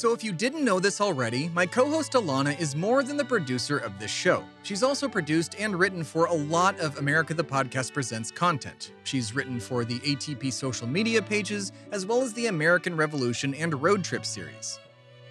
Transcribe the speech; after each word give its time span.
So, 0.00 0.14
if 0.14 0.24
you 0.24 0.32
didn't 0.32 0.64
know 0.64 0.80
this 0.80 0.98
already, 0.98 1.50
my 1.50 1.66
co 1.66 1.90
host 1.90 2.12
Alana 2.12 2.58
is 2.58 2.74
more 2.74 3.02
than 3.02 3.18
the 3.18 3.24
producer 3.26 3.76
of 3.76 3.98
this 3.98 4.10
show. 4.10 4.42
She's 4.62 4.82
also 4.82 5.10
produced 5.10 5.56
and 5.58 5.78
written 5.78 6.04
for 6.04 6.24
a 6.24 6.32
lot 6.32 6.80
of 6.80 6.96
America 6.96 7.34
the 7.34 7.44
Podcast 7.44 7.92
Presents 7.92 8.30
content. 8.30 8.92
She's 9.04 9.34
written 9.34 9.60
for 9.60 9.84
the 9.84 9.98
ATP 9.98 10.54
social 10.54 10.86
media 10.86 11.20
pages, 11.20 11.72
as 11.92 12.06
well 12.06 12.22
as 12.22 12.32
the 12.32 12.46
American 12.46 12.96
Revolution 12.96 13.52
and 13.52 13.82
Road 13.82 14.02
Trip 14.02 14.24
series. 14.24 14.78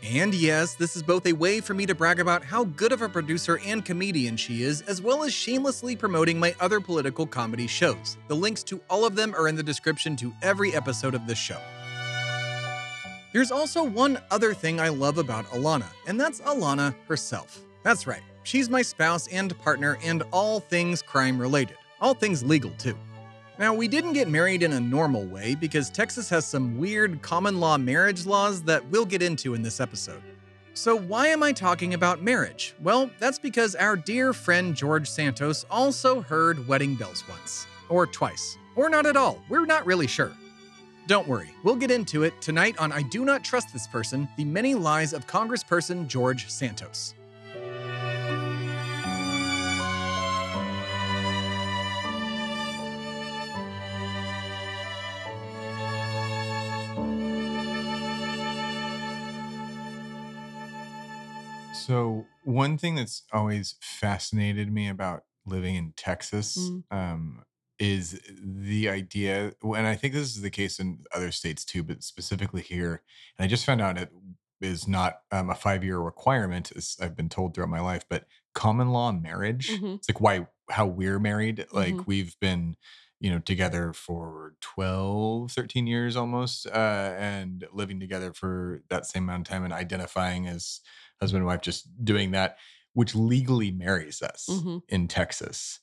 And 0.04 0.36
yes, 0.36 0.76
this 0.76 0.96
is 0.96 1.02
both 1.02 1.26
a 1.26 1.34
way 1.34 1.62
for 1.62 1.74
me 1.74 1.88
to 1.88 1.96
brag 1.96 2.20
about 2.20 2.44
how 2.44 2.66
good 2.66 2.92
of 2.92 3.02
a 3.02 3.10
producer 3.10 3.60
and 3.66 3.84
comedian 3.84 4.38
she 4.38 4.62
is, 4.62 4.84
as 4.84 5.02
well 5.02 5.24
as 5.24 5.34
shamelessly 5.34 5.96
promoting 5.96 6.40
my 6.40 6.54
other 6.60 6.80
political 6.80 7.26
comedy 7.26 7.66
shows. 7.66 8.20
The 8.28 8.36
links 8.36 8.62
to 8.66 8.80
all 8.88 9.04
of 9.04 9.16
them 9.16 9.34
are 9.34 9.48
in 9.48 9.56
the 9.56 9.64
description 9.64 10.16
to 10.18 10.32
every 10.44 10.76
episode 10.76 11.16
of 11.16 11.26
this 11.26 11.40
show. 11.40 11.60
There's 13.32 13.52
also 13.52 13.84
one 13.84 14.20
other 14.32 14.56
thing 14.56 14.80
I 14.80 14.90
love 14.90 15.20
about 15.20 15.46
Alana, 15.52 15.86
and 16.08 16.20
that's 16.20 16.42
Alana 16.42 16.96
herself. 17.08 17.62
That's 17.84 18.08
right, 18.08 18.24
she's 18.42 18.70
my 18.70 18.82
spouse 18.82 19.28
and 19.28 19.56
partner, 19.60 20.00
and 20.04 20.24
all 20.32 20.60
things 20.60 21.04
crime 21.04 21.40
related. 21.40 21.78
All 22.02 22.16
things 22.16 22.44
legal, 22.44 22.72
too. 22.80 22.98
Now, 23.60 23.74
we 23.74 23.88
didn't 23.88 24.14
get 24.14 24.30
married 24.30 24.64
in 24.64 24.74
a 24.74 24.80
normal 24.80 25.26
way 25.26 25.54
because 25.54 25.92
Texas 25.92 26.30
has 26.30 26.48
some 26.48 26.80
weird 26.80 27.22
common 27.22 27.60
law 27.60 27.78
marriage 27.78 28.26
laws 28.26 28.64
that 28.64 28.84
we'll 28.88 29.06
get 29.06 29.22
into 29.22 29.54
in 29.54 29.62
this 29.62 29.80
episode. 29.80 30.24
So, 30.74 30.96
why 30.96 31.28
am 31.28 31.44
I 31.44 31.52
talking 31.52 31.94
about 31.94 32.24
marriage? 32.24 32.74
Well, 32.82 33.12
that's 33.20 33.38
because 33.38 33.76
our 33.76 33.96
dear 33.96 34.34
friend 34.34 34.74
George 34.74 35.10
Santos 35.10 35.66
also 35.70 36.22
heard 36.22 36.68
wedding 36.68 36.96
bells 36.96 37.24
once, 37.30 37.68
or 37.90 38.08
twice, 38.08 38.58
or 38.76 38.90
not 38.90 39.06
at 39.06 39.18
all. 39.18 39.44
We're 39.50 39.66
not 39.66 39.86
really 39.86 40.08
sure. 40.08 40.32
Don't 41.10 41.28
worry, 41.28 41.50
we'll 41.64 41.76
get 41.76 41.90
into 41.90 42.22
it 42.22 42.40
tonight 42.40 42.78
on 42.78 42.92
I 42.92 43.02
Do 43.02 43.26
Not 43.26 43.44
Trust 43.44 43.74
This 43.74 43.88
Person 43.88 44.30
The 44.38 44.46
Many 44.46 44.76
Lies 44.76 45.12
of 45.12 45.26
Congressperson 45.26 46.08
George 46.08 46.48
Santos. 46.52 47.16
So 61.74 62.28
one 62.44 62.78
thing 62.78 62.94
that's 62.94 63.24
always 63.34 63.74
fascinated 63.82 64.72
me 64.72 64.88
about 64.88 65.24
living 65.44 65.74
in 65.76 65.94
Texas 65.98 66.56
Mm. 66.56 66.84
um, 66.92 67.44
is 67.80 68.20
the 68.44 68.90
idea, 68.90 69.54
and 69.64 69.88
I 69.88 69.96
think 69.96 70.14
this 70.14 70.36
is 70.36 70.42
the 70.42 70.50
case 70.50 70.80
in 70.80 71.04
other 71.14 71.32
states 71.32 71.64
too, 71.66 71.84
but 71.84 72.04
specifically 72.04 72.62
here. 72.62 73.04
And 73.38 73.46
I 73.46 73.48
just 73.48 73.66
found 73.66 73.82
out 73.82 73.98
it 73.98 74.12
is 74.62 74.88
not 74.88 75.22
um, 75.32 75.50
a 75.50 75.56
five-year 75.56 75.98
requirement, 76.00 76.72
as 76.76 76.98
I've 77.02 77.16
been 77.16 77.30
told 77.30 77.54
throughout 77.54 77.70
my 77.70 77.80
life, 77.80 78.04
but 78.10 78.26
common 78.54 78.90
law 78.90 79.12
marriage. 79.14 79.70
Mhm. 79.70 79.96
It's 79.96 80.10
like 80.10 80.20
why 80.22 80.48
how 80.70 80.86
we're 80.88 81.20
married. 81.20 81.66
Like 81.72 81.96
Mhm. 81.96 82.06
we've 82.08 82.40
been 82.40 82.76
you 83.22 83.30
know 83.30 83.40
together 83.40 83.92
for 83.92 84.54
12 84.62 85.52
13 85.52 85.88
years 85.88 86.16
almost 86.16 86.66
uh 86.68 87.14
and 87.18 87.68
living 87.74 88.00
together 88.00 88.32
for 88.34 88.82
that 88.90 89.06
same 89.06 89.24
amount 89.24 89.46
of 89.46 89.52
time 89.52 89.66
and 89.66 89.74
identifying 89.74 90.48
as 90.48 90.80
husband 91.20 91.40
and 91.42 91.46
wife 91.48 91.60
just 91.62 91.90
doing 92.06 92.32
that 92.32 92.58
which 92.94 93.16
legally 93.16 93.72
marries 93.72 94.22
us 94.22 94.46
Mhm. 94.50 94.84
in 94.88 95.08
texas 95.10 95.82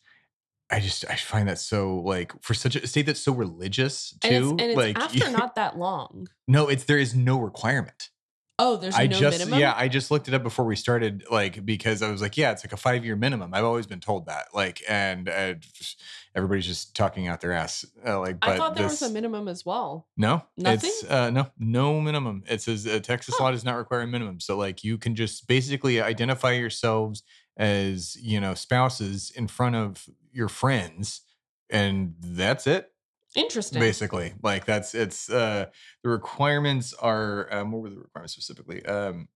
i 0.70 0.80
just 0.80 1.04
i 1.10 1.16
find 1.16 1.48
that 1.48 1.58
so 1.58 1.96
like 2.00 2.32
for 2.42 2.54
such 2.54 2.76
a 2.76 2.86
state 2.86 3.06
that's 3.06 3.20
so 3.20 3.32
religious 3.32 4.10
too 4.20 4.28
And 4.28 4.34
it's, 4.36 4.50
and 4.50 4.60
it's 4.60 4.76
like 4.76 4.98
after 5.20 5.30
not 5.30 5.54
that 5.56 5.78
long. 5.78 6.28
no 6.48 6.68
it's 6.68 6.84
there 6.84 6.98
is 6.98 7.14
no 7.14 7.38
requirement 7.40 8.10
Oh, 8.58 8.76
there's 8.78 8.94
I 8.96 9.06
no 9.06 9.18
just 9.18 9.38
minimum. 9.40 9.60
yeah, 9.60 9.74
I 9.76 9.86
just 9.86 10.10
looked 10.10 10.28
it 10.28 10.32
up 10.34 10.42
before 10.42 10.64
we 10.64 10.76
started, 10.76 11.24
like 11.30 11.66
because 11.66 12.00
I 12.00 12.10
was 12.10 12.22
like, 12.22 12.38
yeah, 12.38 12.52
it's 12.52 12.64
like 12.64 12.72
a 12.72 12.78
five 12.78 13.04
year 13.04 13.14
minimum. 13.14 13.52
I've 13.52 13.66
always 13.66 13.86
been 13.86 14.00
told 14.00 14.24
that, 14.28 14.46
like, 14.54 14.80
and 14.88 15.28
uh, 15.28 15.52
just- 15.60 16.00
everybody's 16.34 16.64
just 16.64 16.96
talking 16.96 17.28
out 17.28 17.42
their 17.42 17.52
ass, 17.52 17.84
uh, 18.06 18.18
like. 18.18 18.40
But 18.40 18.48
I 18.48 18.56
thought 18.56 18.74
there 18.74 18.84
this, 18.88 19.02
was 19.02 19.10
a 19.10 19.12
minimum 19.12 19.46
as 19.48 19.66
well. 19.66 20.08
no, 20.16 20.42
Nothing? 20.56 20.90
Uh, 21.06 21.28
no, 21.28 21.48
no 21.58 22.00
minimum. 22.00 22.44
It 22.48 22.62
says 22.62 22.86
uh, 22.86 22.98
Texas 23.00 23.34
Huh. 23.36 23.44
law 23.44 23.50
does 23.50 23.62
not 23.62 23.76
require 23.76 24.00
a 24.00 24.06
minimum, 24.06 24.40
so 24.40 24.56
like 24.56 24.82
you 24.82 24.96
can 24.96 25.14
just 25.14 25.46
basically 25.46 26.00
identify 26.00 26.52
yourselves 26.52 27.24
as 27.58 28.16
you 28.16 28.40
know 28.40 28.54
spouses 28.54 29.30
in 29.36 29.48
front 29.48 29.76
of 29.76 30.08
your 30.36 30.48
friends, 30.48 31.22
and 31.70 32.14
that's 32.20 32.66
it 32.66 32.92
Interesting. 33.34 33.80
basically 33.80 34.32
like 34.42 34.64
that's 34.64 34.94
it's 34.94 35.28
uh 35.28 35.66
the 36.02 36.08
requirements 36.08 36.94
are 36.94 37.52
um 37.52 37.70
what 37.70 37.82
were 37.82 37.90
the 37.90 37.98
requirements 37.98 38.32
specifically 38.32 38.84
um 38.86 39.28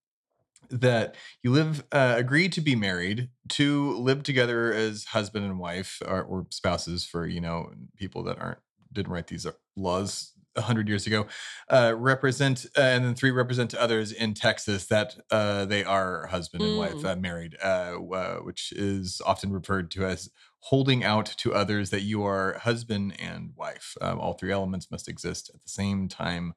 that 0.70 1.16
you 1.42 1.50
live 1.50 1.84
uh, 1.92 2.14
agree 2.16 2.48
to 2.48 2.60
be 2.60 2.76
married 2.76 3.28
to 3.48 3.96
live 3.98 4.22
together 4.22 4.72
as 4.72 5.04
husband 5.04 5.44
and 5.44 5.58
wife 5.58 6.00
or, 6.06 6.22
or 6.22 6.46
spouses 6.50 7.04
for 7.04 7.26
you 7.26 7.40
know 7.40 7.70
people 7.96 8.22
that 8.22 8.38
aren't 8.38 8.60
didn't 8.92 9.12
write 9.12 9.26
these 9.26 9.46
uh, 9.46 9.52
laws 9.76 10.32
a 10.56 10.62
hundred 10.62 10.88
years 10.88 11.06
ago 11.06 11.26
uh 11.70 11.94
represent 11.96 12.66
uh, 12.76 12.80
and 12.80 13.04
then 13.04 13.14
three 13.14 13.30
represent 13.30 13.70
to 13.70 13.80
others 13.80 14.12
in 14.12 14.34
texas 14.34 14.86
that 14.86 15.16
uh 15.30 15.64
they 15.64 15.84
are 15.84 16.26
husband 16.26 16.62
and 16.62 16.76
wife 16.78 16.94
Mm. 16.94 17.04
uh, 17.04 17.16
married 17.16 17.56
uh, 17.62 17.94
uh 18.12 18.36
which 18.38 18.72
is 18.72 19.20
often 19.24 19.52
referred 19.52 19.90
to 19.92 20.04
as 20.04 20.30
holding 20.60 21.02
out 21.02 21.26
to 21.26 21.54
others 21.54 21.90
that 21.90 22.02
you 22.02 22.22
are 22.24 22.58
husband 22.58 23.14
and 23.18 23.52
wife. 23.56 23.96
Um, 24.00 24.20
all 24.20 24.34
three 24.34 24.52
elements 24.52 24.90
must 24.90 25.08
exist 25.08 25.50
at 25.54 25.62
the 25.62 25.68
same 25.68 26.06
time 26.08 26.52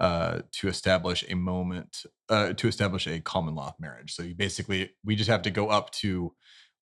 uh, 0.00 0.42
to 0.52 0.68
establish 0.68 1.24
a 1.28 1.34
moment, 1.34 2.04
uh, 2.28 2.52
to 2.52 2.68
establish 2.68 3.08
a 3.08 3.20
common 3.20 3.56
law 3.56 3.74
marriage. 3.80 4.14
So 4.14 4.22
you 4.22 4.34
basically, 4.34 4.90
we 5.04 5.16
just 5.16 5.28
have 5.28 5.42
to 5.42 5.50
go 5.50 5.68
up 5.68 5.90
to 6.02 6.34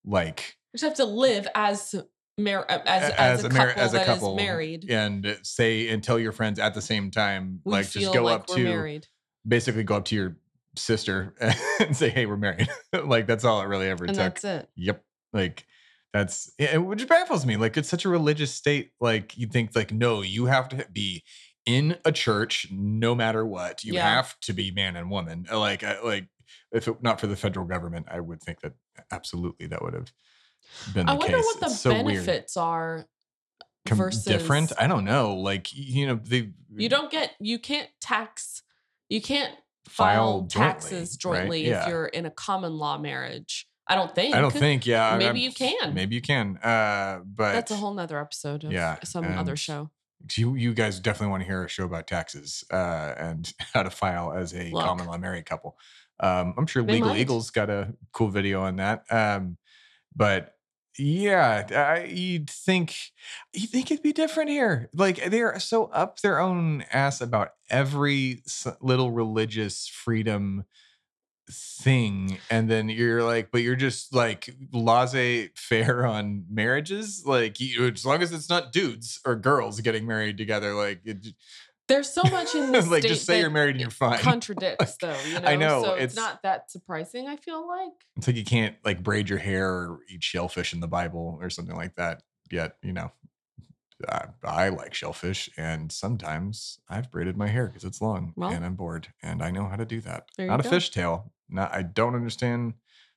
like 0.05 0.57
You 0.73 0.77
just 0.77 0.83
have 0.83 1.07
to 1.07 1.11
live 1.11 1.47
as 1.55 1.95
mar- 2.37 2.65
uh, 2.69 2.79
as, 2.85 3.09
a- 3.09 3.21
as, 3.21 3.43
a, 3.43 3.49
mar- 3.49 3.67
couple 3.67 3.81
as 3.83 3.93
a 3.93 4.05
couple 4.05 4.35
married. 4.35 4.89
and 4.89 5.37
say 5.43 5.89
and 5.89 6.03
tell 6.03 6.19
your 6.19 6.31
friends 6.31 6.59
at 6.59 6.73
the 6.73 6.81
same 6.81 7.11
time, 7.11 7.61
We 7.63 7.71
like 7.73 7.89
just 7.89 8.13
go 8.13 8.23
like 8.23 8.35
up 8.41 8.47
to 8.47 8.63
married, 8.63 9.07
basically 9.47 9.83
go 9.83 9.95
up 9.97 10.05
to 10.05 10.15
your 10.15 10.37
sister 10.75 11.33
and 11.79 11.95
say, 11.95 12.09
"Hey, 12.09 12.25
we're 12.25 12.37
married." 12.37 12.69
like 13.05 13.27
that's 13.27 13.43
all 13.43 13.61
it 13.61 13.65
really 13.65 13.87
ever 13.89 14.05
and 14.05 14.13
took. 14.15 14.39
that's 14.39 14.43
it. 14.43 14.69
Yep. 14.75 15.03
Like 15.33 15.65
that's 16.13 16.51
and 16.59 16.87
which 16.87 17.07
baffles 17.07 17.45
me. 17.45 17.57
Like 17.57 17.77
it's 17.77 17.89
such 17.89 18.05
a 18.05 18.09
religious 18.09 18.53
state. 18.53 18.91
Like 19.01 19.37
you 19.37 19.47
think 19.47 19.75
like 19.75 19.91
no, 19.91 20.21
you 20.21 20.45
have 20.45 20.69
to 20.69 20.85
be 20.91 21.23
in 21.65 21.97
a 22.05 22.11
church 22.11 22.67
no 22.71 23.13
matter 23.13 23.45
what. 23.45 23.83
You 23.83 23.93
Yeah. 23.93 24.07
have 24.15 24.39
to 24.41 24.53
be 24.53 24.71
man 24.71 24.95
and 24.95 25.09
woman. 25.11 25.47
Like 25.51 25.83
I, 25.83 25.99
like 26.01 26.27
if 26.71 26.87
it, 26.87 27.01
not 27.03 27.19
for 27.19 27.27
the 27.27 27.35
federal 27.35 27.65
government, 27.65 28.07
I 28.09 28.19
would 28.21 28.41
think 28.41 28.61
that 28.61 28.73
absolutely 29.11 29.67
that 29.67 29.81
would 29.81 29.93
have 29.93 30.11
been 30.93 31.07
I 31.09 31.13
wonder 31.13 31.37
case. 31.37 31.45
what 31.45 31.59
the 31.59 31.69
so 31.69 31.89
weird. 32.03 32.25
benefits 32.25 32.57
are 32.57 33.05
Com- 33.87 33.97
versus 33.97 34.23
different. 34.25 34.71
I 34.79 34.87
don't 34.87 35.05
know. 35.05 35.35
Like 35.35 35.67
you 35.73 36.07
know 36.07 36.19
they 36.23 36.51
You 36.75 36.89
don't 36.89 37.09
get 37.11 37.31
you 37.39 37.59
can't 37.59 37.89
tax 38.01 38.63
you 39.09 39.21
can't 39.21 39.53
File 39.87 40.15
file, 40.15 40.41
jointly, 40.41 40.49
taxes 40.67 41.11
right? 41.23 41.39
jointly 41.39 41.67
Yeah. 41.69 41.83
if 41.83 41.87
you're 41.89 42.05
in 42.07 42.25
a 42.25 42.31
common 42.31 42.73
law 42.73 42.97
marriage. 42.97 43.67
I 43.87 43.95
don't 43.95 44.13
think. 44.13 44.35
I 44.35 44.41
don't 44.41 44.51
think. 44.53 44.85
Yeah, 44.85 45.13
Maybe 45.17 45.25
I'm- 45.25 45.35
you 45.37 45.51
can. 45.53 45.93
Maybe 45.93 46.15
you 46.15 46.21
can. 46.21 46.57
Uh, 46.57 47.21
but 47.25 47.53
That's 47.53 47.71
a 47.71 47.77
whole 47.77 47.93
nother 47.93 48.19
episode 48.19 48.65
of 48.65 48.73
Yeah, 48.73 48.97
some 49.05 49.23
other 49.25 49.55
show. 49.55 49.89
you 50.35 50.55
you 50.55 50.73
guys 50.73 50.99
definitely 50.99 51.29
want 51.31 51.43
to 51.43 51.47
hear 51.47 51.63
a 51.63 51.69
show 51.69 51.85
about 51.85 52.05
taxes 52.05 52.65
uh, 52.69 53.13
and 53.17 53.53
how 53.73 53.83
to 53.83 53.89
file 53.89 54.33
as 54.33 54.53
a 54.53 54.71
Look. 54.71 54.83
common 54.83 55.05
law 55.07 55.17
married 55.17 55.45
couple. 55.45 55.77
Um, 56.19 56.53
I'm 56.57 56.67
sure 56.67 56.83
Legal 56.83 57.09
might. 57.09 57.19
Eagles 57.19 57.49
got 57.51 57.69
a 57.69 57.93
cool 58.11 58.27
video 58.27 58.63
on 58.63 58.75
that. 58.75 59.05
Um, 59.09 59.57
but 60.13 60.56
yeah, 60.97 61.67
I, 61.75 62.05
you'd 62.05 62.49
think 62.49 62.95
you 63.53 63.67
think 63.67 63.91
it'd 63.91 64.03
be 64.03 64.13
different 64.13 64.49
here. 64.49 64.89
Like 64.93 65.29
they're 65.29 65.59
so 65.59 65.85
up 65.85 66.21
their 66.21 66.39
own 66.39 66.85
ass 66.91 67.21
about 67.21 67.51
every 67.69 68.43
little 68.81 69.11
religious 69.11 69.87
freedom 69.87 70.65
thing 71.49 72.37
and 72.49 72.69
then 72.69 72.89
you're 72.89 73.23
like 73.23 73.51
but 73.51 73.61
you're 73.61 73.75
just 73.75 74.13
like 74.13 74.53
laissez 74.73 75.49
faire 75.55 76.05
on 76.05 76.43
marriages 76.49 77.23
like 77.25 77.57
you 77.61 77.87
as 77.87 78.05
long 78.05 78.21
as 78.21 78.33
it's 78.33 78.49
not 78.49 78.73
dudes 78.73 79.21
or 79.25 79.33
girls 79.33 79.79
getting 79.79 80.05
married 80.05 80.37
together 80.37 80.73
like 80.73 80.99
it, 81.05 81.25
There's 81.87 82.09
so 82.11 82.23
much 82.23 82.53
in 82.55 82.71
this 82.73 82.89
like 82.89 83.03
just 83.03 83.25
say 83.25 83.39
you're 83.39 83.49
married 83.49 83.71
and 83.71 83.81
you're 83.81 83.89
fine 83.89 84.19
contradicts 84.33 84.97
though, 85.01 85.15
you 85.27 85.39
know. 85.39 85.47
I 85.47 85.55
know, 85.55 85.83
So 85.83 85.89
it's- 85.93 86.03
it's 86.05 86.15
not 86.15 86.43
that 86.43 86.69
surprising, 86.69 87.27
I 87.27 87.35
feel 87.37 87.67
like. 87.67 87.93
it's 88.17 88.27
like 88.27 88.35
you 88.35 88.43
can't 88.45 88.75
like 88.83 89.01
braid 89.03 89.29
your 89.29 89.39
hair 89.39 89.69
or 89.69 89.99
eat 90.09 90.23
shellfish 90.23 90.73
in 90.73 90.79
the 90.79 90.87
bible 90.87 91.37
or 91.41 91.49
something 91.49 91.75
like 91.75 91.95
that 91.95 92.23
yet 92.51 92.77
you 92.81 92.93
know 92.93 93.11
I, 94.07 94.25
I 94.43 94.69
like 94.69 94.93
shellfish 94.93 95.49
and 95.57 95.91
sometimes 95.91 96.79
I've 96.87 97.09
braided 97.11 97.35
my 97.35 97.47
hair 97.47 97.67
because 97.67 97.83
it's 97.83 97.99
long 97.99 98.33
Well. 98.35 98.51
and 98.51 98.63
I'm 98.63 98.75
bored 98.75 99.07
and 99.23 99.41
I 99.41 99.49
know 99.49 99.65
how 99.65 99.75
to 99.75 99.85
do 99.85 100.01
that. 100.01 100.27
Not 100.37 100.59
a 100.59 100.63
go. 100.63 100.69
fishtail. 100.69 101.31
Not 101.49 101.73
I 101.73 101.81
don't 101.81 102.13
understand 102.13 102.73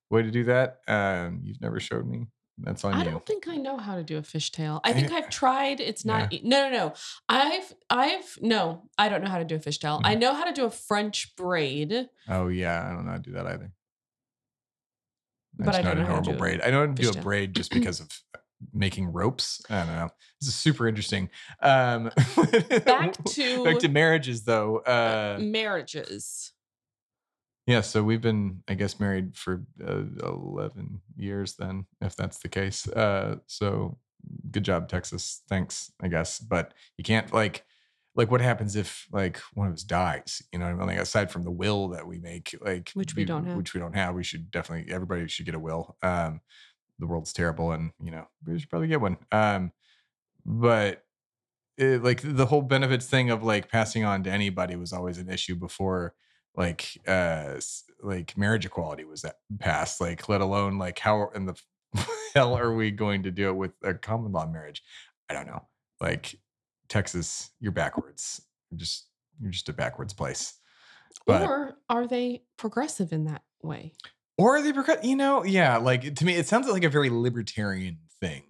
the 0.09 0.15
way 0.17 0.23
to 0.23 0.31
do 0.31 0.45
that. 0.45 0.79
Um, 0.89 1.41
you've 1.45 1.61
never 1.61 1.81
showed 1.81 2.07
me 2.07 2.29
That's 2.63 2.85
on 2.85 2.95
I 2.95 3.05
you. 3.05 3.11
don't 3.11 3.25
think 3.25 3.49
I 3.49 3.57
know 3.57 3.77
how 3.79 3.97
to 3.97 4.03
do 4.03 4.19
a 4.19 4.23
fishtail. 4.23 4.81
I 4.85 4.91
I- 4.91 4.93
think 4.93 5.11
I've 5.13 5.31
tried. 5.31 5.81
It's 5.81 6.05
not. 6.05 6.33
e- 6.33 6.43
No, 6.45 6.69
no, 6.69 6.77
no. 6.77 6.95
I've, 7.29 7.75
I've, 7.89 8.39
no, 8.43 8.89
I 8.99 9.09
don't 9.09 9.23
know 9.25 9.31
how 9.31 9.39
to 9.39 9.45
do 9.45 9.55
a 9.57 9.59
fishtail. 9.59 10.01
I 10.05 10.15
Mhm. 10.15 10.21
know 10.21 10.35
how 10.35 10.45
to 10.45 10.53
do 10.53 10.65
a 10.67 10.71
French 10.71 11.35
braid. 11.37 12.09
Oh 12.29 12.49
yeah, 12.49 12.87
I 12.87 12.93
don't 12.95 13.05
know 13.07 13.13
how 13.13 13.17
to 13.17 13.23
do 13.23 13.33
that 13.33 13.47
either. 13.47 13.73
But 15.57 15.75
I 15.75 15.83
not 15.83 15.85
don't 15.85 15.99
a 15.99 16.01
know 16.01 16.07
how 16.07 16.21
to 16.21 16.23
normal 16.23 16.33
do 16.33 16.37
a 16.37 16.39
braid. 16.39 16.61
I 16.63 16.71
know 16.71 16.81
how 16.81 16.87
to 16.87 17.03
do 17.03 17.09
a 17.09 17.13
fishtail. 17.13 17.23
braid 17.23 17.55
just 17.55 17.71
because 17.75 18.01
of 18.01 18.09
making 18.73 19.13
ropes. 19.13 19.63
I 19.71 19.85
don't 19.85 19.95
know. 19.97 20.09
This 20.41 20.49
is 20.49 20.55
super 20.55 20.87
interesting. 20.87 21.31
Um, 21.63 22.05
Back 22.85 23.17
to- 23.25 23.65
back 23.65 23.79
to 23.81 23.89
marriages 23.89 24.43
though. 24.45 24.79
Uh, 24.79 25.39
marriages. 25.41 26.53
Yeah, 27.71 27.81
so 27.83 28.03
we've 28.03 28.21
been, 28.21 28.63
I 28.69 28.75
guess, 28.75 28.99
married 28.99 29.37
for 29.37 29.63
uh, 29.87 30.03
eleven 30.23 31.01
years. 31.17 31.55
Then, 31.55 31.87
if 32.01 32.17
that's 32.17 32.39
the 32.39 32.49
case, 32.49 32.89
uh, 32.89 33.37
so 33.47 33.99
good 34.51 34.65
job, 34.65 34.89
Texas. 34.89 35.43
Thanks, 35.49 35.93
I 36.03 36.09
guess. 36.09 36.39
But 36.41 36.75
you 36.97 37.05
can't 37.05 37.33
like, 37.33 37.65
like, 38.15 38.31
what 38.31 38.41
happens 38.41 38.77
if 38.77 39.07
like 39.13 39.39
one 39.55 39.69
of 39.69 39.75
us 39.75 39.85
dies? 39.85 40.43
You 40.53 40.59
know, 40.59 40.65
what 40.67 40.73
I 40.73 40.77
mean, 40.77 40.87
like 40.89 40.99
aside 40.99 41.31
from 41.31 41.45
the 41.45 41.51
will 41.51 41.89
that 41.89 42.07
we 42.07 42.19
make, 42.19 42.55
like 42.61 42.91
Which 42.95 43.15
we 43.15 43.25
don't 43.25 43.47
have. 43.47 43.57
which 43.57 43.73
we 43.73 43.81
don't 43.81 43.95
have, 43.95 44.15
we 44.15 44.25
should 44.25 44.51
definitely 44.51 44.93
everybody 44.93 45.29
should 45.29 45.47
get 45.47 45.55
a 45.55 45.61
will. 45.61 45.97
Um, 46.03 46.41
the 46.99 47.07
world's 47.07 47.33
terrible, 47.33 47.73
and 47.73 47.93
you 48.03 48.11
know, 48.11 48.27
we 48.45 48.59
should 48.59 48.69
probably 48.69 48.89
get 48.89 49.01
one. 49.01 49.17
Um, 49.33 49.73
but 50.45 51.05
it, 51.79 52.03
like 52.03 52.21
the 52.23 52.47
whole 52.47 52.63
benefits 52.63 53.07
thing 53.07 53.31
of 53.31 53.43
like 53.43 53.71
passing 53.71 54.05
on 54.05 54.23
to 54.25 54.31
anybody 54.31 54.77
was 54.77 54.93
always 54.93 55.19
an 55.19 55.31
issue 55.31 55.55
before 55.55 56.15
like 56.57 56.99
uh 57.07 57.55
like 58.03 58.37
marriage 58.37 58.67
equality 58.67 59.05
was 59.05 59.23
that 59.23 59.37
passed 59.59 60.01
like 60.01 60.29
let 60.29 60.41
alone 60.41 60.79
like 60.79 60.99
how 60.99 61.29
in 61.35 61.47
the 61.47 61.55
hell 62.35 62.57
are 62.57 62.75
we 62.75 62.91
going 62.91 63.23
to 63.23 63.31
do 63.31 63.49
it 63.49 63.57
with 63.57 63.73
a 63.83 63.95
common 63.95 64.33
law 64.33 64.47
marriage? 64.47 64.83
I 65.29 65.35
don't 65.35 65.47
know. 65.47 65.67
Like 66.01 66.37
texas 66.89 67.51
you're 67.61 67.73
backwards. 67.73 68.43
You're 68.71 68.79
just 68.79 69.07
you're 69.41 69.51
just 69.53 69.69
a 69.69 69.73
backwards 69.73 70.13
place. 70.13 70.55
But 71.27 71.43
or 71.43 71.77
are 71.89 72.07
they 72.07 72.43
progressive 72.57 73.13
in 73.13 73.25
that 73.25 73.43
way? 73.63 73.93
or 74.41 74.57
are 74.57 74.63
they 74.63 74.73
progress 74.73 75.05
you 75.05 75.17
know 75.17 75.45
yeah 75.45 75.77
like 75.77 76.15
to 76.15 76.25
me 76.25 76.35
it 76.35 76.47
sounds 76.47 76.67
like 76.67 76.85
a 76.85 76.89
very 76.89 77.11
libertarian 77.11 77.99
thing. 78.21 78.43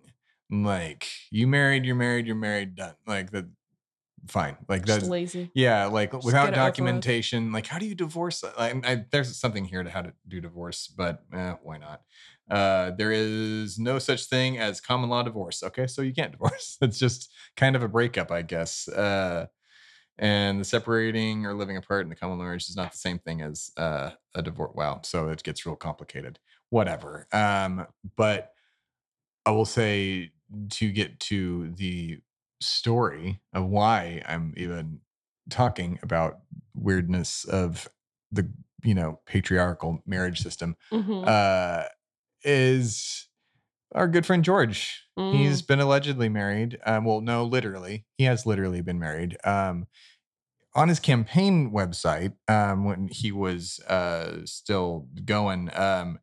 Like 0.50 1.08
you 1.30 1.46
married 1.46 1.84
you're 1.84 1.96
married 1.96 2.26
you're 2.26 2.36
married 2.36 2.76
done. 2.76 2.94
Like 3.06 3.30
that 3.32 3.46
fine 4.28 4.56
like 4.68 4.84
Just 4.84 5.00
that's 5.00 5.08
lazy. 5.08 5.50
yeah 5.54 5.86
like 5.86 6.12
Just 6.12 6.24
without 6.24 6.46
get 6.46 6.54
it 6.54 6.62
over 6.62 6.94
with. 6.94 7.06
documentation 7.06 7.52
like 7.52 7.66
how 7.66 7.78
do 7.78 7.86
you 7.86 7.94
divorce 7.94 8.44
I, 8.44 8.80
I, 8.84 9.04
there's 9.10 9.34
something 9.38 9.64
here 9.64 9.82
to 9.82 9.90
how 9.90 10.02
to 10.02 10.12
do 10.28 10.40
divorce 10.40 10.86
but 10.88 11.24
eh, 11.32 11.54
why 11.62 11.78
not 11.78 12.02
uh 12.50 12.90
there 12.92 13.12
is 13.12 13.78
no 13.78 13.98
such 13.98 14.24
thing 14.26 14.58
as 14.58 14.80
common 14.80 15.08
law 15.10 15.22
divorce 15.22 15.62
okay 15.62 15.86
so 15.86 16.02
you 16.02 16.12
can't 16.12 16.32
divorce 16.38 16.76
it's 16.80 16.98
just 16.98 17.32
kind 17.56 17.76
of 17.76 17.82
a 17.82 17.88
breakup 17.88 18.30
i 18.30 18.42
guess 18.42 18.88
uh 18.88 19.46
and 20.18 20.60
the 20.60 20.64
separating 20.64 21.46
or 21.46 21.54
living 21.54 21.76
apart 21.76 22.02
in 22.04 22.10
the 22.10 22.16
common 22.16 22.38
law 22.38 22.44
marriage 22.44 22.68
is 22.68 22.76
not 22.76 22.92
the 22.92 22.98
same 22.98 23.18
thing 23.18 23.40
as 23.40 23.70
uh, 23.76 24.10
a 24.34 24.42
divorce. 24.42 24.72
Wow, 24.74 25.00
so 25.02 25.28
it 25.28 25.42
gets 25.42 25.64
real 25.64 25.76
complicated. 25.76 26.38
Whatever. 26.68 27.26
Um, 27.32 27.86
but 28.16 28.52
I 29.46 29.50
will 29.52 29.64
say 29.64 30.30
to 30.70 30.92
get 30.92 31.20
to 31.20 31.72
the 31.72 32.20
story 32.60 33.40
of 33.52 33.66
why 33.66 34.22
I'm 34.26 34.54
even 34.56 35.00
talking 35.48 35.98
about 36.02 36.40
weirdness 36.74 37.44
of 37.44 37.88
the 38.30 38.50
you 38.82 38.94
know 38.94 39.20
patriarchal 39.26 40.02
marriage 40.06 40.40
system 40.40 40.76
Mhm. 40.92 41.26
uh, 41.26 41.84
is 42.42 43.28
our 43.94 44.08
good 44.08 44.24
friend 44.24 44.44
George. 44.44 45.04
Mm. 45.18 45.32
He's 45.34 45.62
been 45.62 45.80
allegedly 45.80 46.28
married. 46.28 46.78
Um, 46.86 47.04
well, 47.04 47.20
no, 47.20 47.44
literally, 47.44 48.06
he 48.16 48.24
has 48.24 48.46
literally 48.46 48.80
been 48.82 48.98
married. 48.98 49.36
Um, 49.44 49.86
on 50.74 50.88
his 50.88 51.00
campaign 51.00 51.72
website, 51.72 52.34
um, 52.46 52.84
when 52.84 53.08
he 53.08 53.32
was 53.32 53.80
uh, 53.88 54.36
still 54.44 55.08
going, 55.24 55.68
um, 55.74 56.20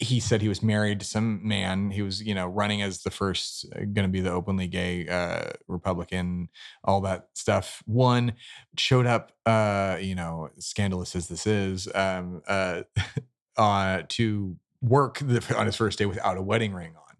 he 0.00 0.18
said 0.18 0.40
he 0.40 0.48
was 0.48 0.62
married 0.62 1.00
to 1.00 1.06
some 1.06 1.46
man. 1.46 1.90
He 1.90 2.00
was, 2.00 2.22
you 2.22 2.34
know, 2.34 2.46
running 2.46 2.80
as 2.80 3.02
the 3.02 3.10
first, 3.10 3.66
going 3.70 3.94
to 3.94 4.08
be 4.08 4.20
the 4.20 4.32
openly 4.32 4.66
gay 4.66 5.06
uh, 5.06 5.50
Republican, 5.68 6.48
all 6.82 7.02
that 7.02 7.28
stuff. 7.34 7.82
One 7.86 8.32
showed 8.78 9.06
up, 9.06 9.32
uh, 9.44 9.98
you 10.00 10.14
know, 10.14 10.48
scandalous 10.58 11.14
as 11.14 11.28
this 11.28 11.46
is, 11.46 11.86
um, 11.94 12.42
uh, 12.48 12.82
uh, 13.56 14.02
to 14.08 14.56
work 14.80 15.18
the, 15.18 15.54
on 15.56 15.66
his 15.66 15.76
first 15.76 15.98
day 15.98 16.06
without 16.06 16.38
a 16.38 16.42
wedding 16.42 16.72
ring 16.72 16.94
on. 16.96 17.10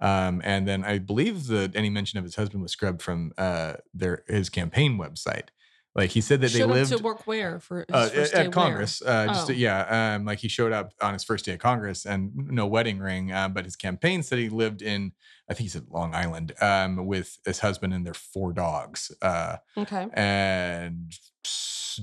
Um, 0.00 0.42
and 0.44 0.66
then 0.66 0.84
I 0.84 0.98
believe 0.98 1.46
that 1.46 1.76
any 1.76 1.88
mention 1.88 2.18
of 2.18 2.24
his 2.24 2.34
husband 2.34 2.62
was 2.62 2.72
scrubbed 2.72 3.00
from 3.00 3.32
uh, 3.38 3.74
their 3.94 4.24
his 4.26 4.50
campaign 4.50 4.98
website. 4.98 5.48
Like 5.96 6.10
he 6.10 6.20
said 6.20 6.40
that 6.40 6.50
they 6.50 6.58
Showed 6.58 6.70
up 6.70 6.74
lived 6.74 6.96
to 6.96 7.02
work 7.02 7.24
where 7.26 7.60
for 7.60 7.86
uh, 7.92 8.10
at? 8.12 8.50
Congress. 8.50 9.00
Uh, 9.00 9.26
just 9.28 9.48
Oh. 9.48 9.52
yeah, 9.52 10.14
um, 10.16 10.24
like 10.24 10.40
he 10.40 10.48
showed 10.48 10.72
up 10.72 10.92
on 11.00 11.12
his 11.12 11.22
first 11.22 11.44
day 11.44 11.52
of 11.52 11.60
Congress 11.60 12.04
and 12.04 12.32
no 12.34 12.66
wedding 12.66 12.98
ring. 12.98 13.32
Um, 13.32 13.52
but 13.52 13.64
his 13.64 13.76
campaign 13.76 14.24
said 14.24 14.38
he 14.40 14.48
lived 14.48 14.82
in, 14.82 15.12
I 15.48 15.54
think 15.54 15.64
he 15.64 15.68
said 15.68 15.86
Long 15.90 16.12
Island, 16.12 16.52
um, 16.60 17.06
with 17.06 17.38
his 17.46 17.60
husband 17.60 17.94
and 17.94 18.04
their 18.04 18.14
four 18.14 18.52
dogs. 18.52 19.12
Uh, 19.22 19.58
Okay. 19.76 20.08
and 20.14 21.12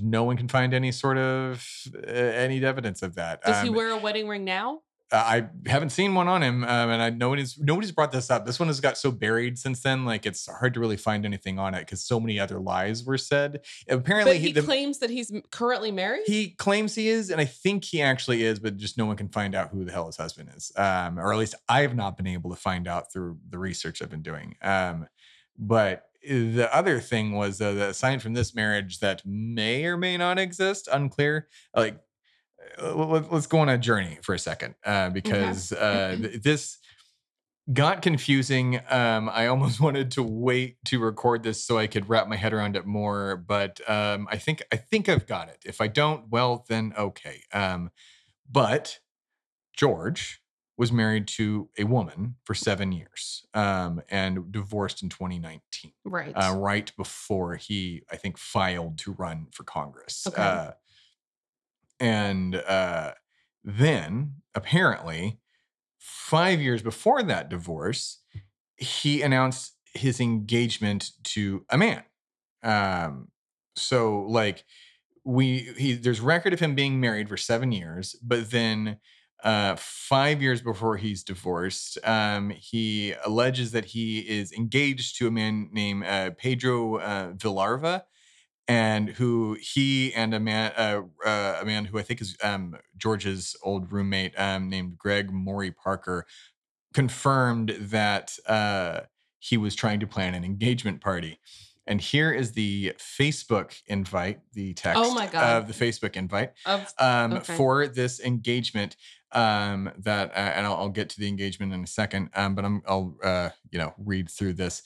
no 0.00 0.24
one 0.24 0.38
can 0.38 0.48
find 0.48 0.72
any 0.72 0.90
sort 0.90 1.18
of 1.18 1.68
uh, 1.94 2.10
any 2.10 2.64
evidence 2.64 3.02
of 3.02 3.14
that. 3.16 3.42
Does 3.42 3.60
he 3.60 3.68
Um, 3.68 3.74
wear 3.74 3.90
a 3.90 3.98
wedding 3.98 4.26
ring 4.26 4.44
now? 4.44 4.80
I 5.12 5.48
haven't 5.66 5.90
seen 5.90 6.14
one 6.14 6.26
on 6.26 6.42
him, 6.42 6.64
um, 6.64 6.90
and 6.90 7.02
I 7.02 7.10
nobody's 7.10 7.58
nobody's 7.58 7.92
brought 7.92 8.12
this 8.12 8.30
up. 8.30 8.46
This 8.46 8.58
one 8.58 8.68
has 8.68 8.80
got 8.80 8.96
so 8.96 9.10
buried 9.10 9.58
since 9.58 9.82
then, 9.82 10.04
like 10.04 10.24
it's 10.24 10.46
hard 10.50 10.74
to 10.74 10.80
really 10.80 10.96
find 10.96 11.26
anything 11.26 11.58
on 11.58 11.74
it 11.74 11.80
because 11.80 12.02
so 12.02 12.18
many 12.18 12.40
other 12.40 12.58
lies 12.58 13.04
were 13.04 13.18
said. 13.18 13.60
Apparently, 13.88 14.32
But 14.32 14.40
he 14.40 14.52
the- 14.52 14.62
claims 14.62 14.98
that 15.00 15.10
he's 15.10 15.30
currently 15.50 15.90
married. 15.92 16.22
he 16.26 16.50
claims 16.50 16.94
he 16.94 17.08
is, 17.08 17.30
and 17.30 17.40
I 17.40 17.44
think 17.44 17.84
he 17.84 18.00
actually 18.00 18.42
is, 18.42 18.58
but 18.58 18.76
just 18.78 18.96
no 18.96 19.06
one 19.06 19.16
can 19.16 19.28
find 19.28 19.54
out 19.54 19.68
who 19.70 19.84
the 19.84 19.92
hell 19.92 20.06
his 20.06 20.16
husband 20.16 20.50
is. 20.56 20.72
Um, 20.76 21.18
or 21.18 21.32
at 21.32 21.38
least 21.38 21.54
I 21.68 21.82
have 21.82 21.94
not 21.94 22.16
been 22.16 22.26
able 22.26 22.50
to 22.50 22.56
find 22.56 22.88
out 22.88 23.12
through 23.12 23.38
the 23.50 23.58
research 23.58 24.00
I've 24.02 24.10
been 24.10 24.22
doing. 24.22 24.56
Um, 24.62 25.08
but 25.58 26.06
the 26.26 26.68
other 26.72 27.00
thing 27.00 27.32
was 27.32 27.60
uh, 27.60 27.72
that 27.72 27.90
aside 27.90 28.22
from 28.22 28.32
this 28.32 28.54
marriage 28.54 29.00
that 29.00 29.22
may 29.26 29.84
or 29.84 29.96
may 29.96 30.16
not 30.16 30.38
exist, 30.38 30.88
unclear. 30.90 31.48
Like, 31.74 31.98
let- 32.82 33.32
let's 33.32 33.46
go 33.46 33.58
on 33.60 33.68
a 33.68 33.78
journey 33.78 34.18
for 34.22 34.34
a 34.34 34.38
second 34.38 34.74
uh, 34.84 35.10
because 35.10 35.72
uh, 35.72 36.16
th- 36.20 36.42
this 36.42 36.78
got 37.72 38.02
confusing. 38.02 38.80
Um, 38.88 39.28
I 39.28 39.46
almost 39.46 39.80
wanted 39.86 40.10
to 40.12 40.22
wait 40.22 40.76
to 40.86 40.98
record 40.98 41.42
this 41.42 41.64
so 41.64 41.78
I 41.78 41.86
could 41.86 42.08
wrap 42.08 42.28
my 42.28 42.36
head 42.36 42.52
around 42.52 42.76
it 42.76 42.86
more, 42.86 43.36
but 43.36 43.80
um, 43.88 44.28
I 44.30 44.38
think 44.38 44.62
I 44.72 44.76
think 44.76 45.08
I've 45.08 45.26
got 45.26 45.48
it. 45.48 45.58
If 45.64 45.80
I 45.80 45.88
don't, 45.88 46.28
well, 46.30 46.64
then 46.68 46.94
okay. 46.96 47.42
Um, 47.52 47.90
but 48.50 48.98
George 49.76 50.42
was 50.76 50.90
married 50.90 51.28
to 51.28 51.68
a 51.78 51.84
woman 51.84 52.36
for 52.44 52.54
seven 52.54 52.92
years 52.92 53.46
um, 53.54 54.02
and 54.10 54.50
divorced 54.50 55.02
in 55.02 55.08
2019, 55.08 55.92
right. 56.04 56.32
uh, 56.34 56.54
right 56.56 56.90
before 56.96 57.56
he, 57.56 58.02
I 58.10 58.16
think, 58.16 58.38
filed 58.38 58.98
to 58.98 59.12
run 59.12 59.46
for 59.52 59.64
Congress. 59.64 60.26
Okay. 60.26 60.42
And 62.02 62.56
uh, 62.56 63.12
then 63.62 64.34
apparently, 64.56 65.38
five 65.98 66.60
years 66.60 66.82
before 66.82 67.22
that 67.22 67.48
divorce, 67.48 68.18
he 68.76 69.22
announced 69.22 69.76
his 69.94 70.18
engagement 70.20 71.10
to 71.22 71.64
a 71.70 71.78
man. 71.78 72.02
Um, 72.64 73.28
so 73.76 74.22
like 74.28 74.64
we 75.24 75.72
he 75.78 75.92
there's 75.94 76.20
record 76.20 76.52
of 76.52 76.58
him 76.58 76.74
being 76.74 76.98
married 76.98 77.28
for 77.28 77.36
seven 77.36 77.70
years, 77.70 78.16
but 78.20 78.50
then 78.50 78.98
uh 79.44 79.76
five 79.76 80.42
years 80.42 80.60
before 80.60 80.96
he's 80.96 81.22
divorced, 81.22 81.98
um, 82.02 82.50
he 82.50 83.14
alleges 83.24 83.70
that 83.70 83.84
he 83.84 84.18
is 84.20 84.50
engaged 84.50 85.18
to 85.18 85.28
a 85.28 85.30
man 85.30 85.68
named 85.72 86.04
uh, 86.04 86.30
Pedro 86.36 86.96
uh, 86.96 87.32
Vilarva, 87.34 88.02
and 88.68 89.10
who 89.10 89.56
he 89.60 90.14
and 90.14 90.34
a 90.34 90.40
man 90.40 90.72
uh, 90.76 91.02
uh, 91.26 91.58
a 91.60 91.64
man 91.64 91.84
who 91.84 91.98
I 91.98 92.02
think 92.02 92.20
is 92.20 92.36
um, 92.42 92.76
George's 92.96 93.56
old 93.62 93.92
roommate 93.92 94.38
um, 94.38 94.68
named 94.68 94.98
Greg 94.98 95.32
Morey-Parker 95.32 96.26
confirmed 96.94 97.70
that 97.80 98.38
uh, 98.46 99.02
he 99.38 99.56
was 99.56 99.74
trying 99.74 100.00
to 100.00 100.06
plan 100.06 100.34
an 100.34 100.44
engagement 100.44 101.00
party. 101.00 101.40
And 101.86 102.00
here 102.00 102.32
is 102.32 102.52
the 102.52 102.92
Facebook 102.98 103.82
invite, 103.86 104.40
the 104.52 104.72
text 104.74 105.02
Oh 105.02 105.14
my 105.14 105.26
God. 105.26 105.64
of 105.64 105.66
the 105.66 105.72
Facebook 105.74 106.16
invite 106.16 106.52
of 106.64 106.94
um, 106.98 107.32
Okay. 107.38 107.54
for 107.56 107.88
this 107.88 108.20
engagement. 108.20 108.96
Um, 109.32 109.90
that 109.98 110.30
uh, 110.30 110.34
and 110.34 110.66
I'll, 110.66 110.76
I'll 110.76 110.88
get 110.90 111.08
to 111.10 111.18
the 111.18 111.26
engagement 111.26 111.72
in 111.72 111.82
a 111.82 111.86
second. 111.86 112.30
Um, 112.34 112.54
but 112.54 112.64
I'm 112.66 112.82
I'll 112.86 113.16
uh, 113.24 113.50
you 113.70 113.78
know 113.78 113.94
read 113.98 114.30
through 114.30 114.52
this. 114.54 114.82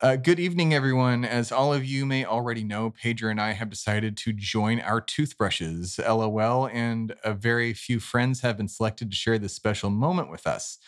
Uh, 0.00 0.16
good 0.16 0.40
evening, 0.40 0.74
everyone. 0.74 1.24
As 1.24 1.50
all 1.50 1.72
of 1.72 1.84
you 1.84 2.04
may 2.04 2.24
already 2.24 2.62
know, 2.64 2.90
Pedro 2.90 3.30
and 3.30 3.40
I 3.40 3.52
have 3.52 3.70
decided 3.70 4.16
to 4.18 4.32
join 4.32 4.80
our 4.80 5.00
toothbrushes. 5.00 5.98
LOL, 5.98 6.66
and 6.68 7.14
a 7.24 7.32
very 7.32 7.72
few 7.72 8.00
friends 8.00 8.40
have 8.42 8.56
been 8.58 8.68
selected 8.68 9.10
to 9.10 9.16
share 9.16 9.38
this 9.38 9.54
special 9.54 9.90
moment 9.90 10.30
with 10.30 10.46
us. 10.46 10.78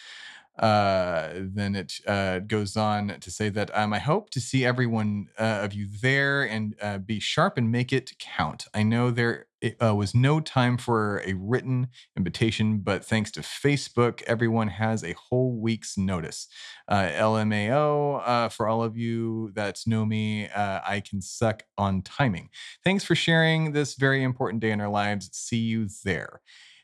uh, 0.58 1.30
then 1.36 1.76
it 1.76 2.00
uh, 2.06 2.40
goes 2.40 2.76
on 2.76 3.08
to 3.20 3.30
say 3.30 3.48
that 3.50 3.70
um, 3.76 3.92
I 3.92 3.98
hope 4.00 4.30
to 4.30 4.40
see 4.40 4.64
everyone 4.64 5.28
uh, 5.38 5.60
of 5.64 5.74
you 5.74 5.86
there 6.02 6.44
and 6.44 6.76
uh, 6.82 6.98
be 6.98 7.20
sharp 7.20 7.58
and 7.58 7.70
make 7.72 7.92
it 7.92 8.12
count. 8.18 8.66
I 8.74 8.82
know 8.84 9.10
there 9.10 9.45
it, 9.60 9.76
uh, 9.82 9.94
was 9.94 10.14
no 10.14 10.40
time 10.40 10.76
for 10.76 11.22
a 11.24 11.32
written 11.34 11.88
invitation, 12.16 12.78
but 12.78 13.04
thanks 13.04 13.30
to 13.32 13.40
Facebook, 13.40 14.22
everyone 14.22 14.68
has 14.68 15.02
a 15.02 15.14
whole 15.14 15.58
week's 15.58 15.96
notice. 15.96 16.48
Uh, 16.88 17.08
LMAO, 17.14 18.52
for 18.52 18.68
all 18.68 18.82
of 18.82 18.96
you 18.96 19.50
that 19.54 19.80
know 19.86 20.04
me, 20.04 20.48
I 20.54 21.02
can 21.08 21.20
suck 21.20 21.62
on 21.78 22.02
timing. 22.02 22.50
Thanks 22.84 23.04
for 23.04 23.14
sharing 23.14 23.72
this 23.72 23.94
very 23.94 24.22
important 24.22 24.60
day 24.60 24.70
in 24.70 24.80
our 24.80 24.90
lives. 24.90 25.30
See 25.32 25.58
you 25.58 25.88
there. 26.04 26.42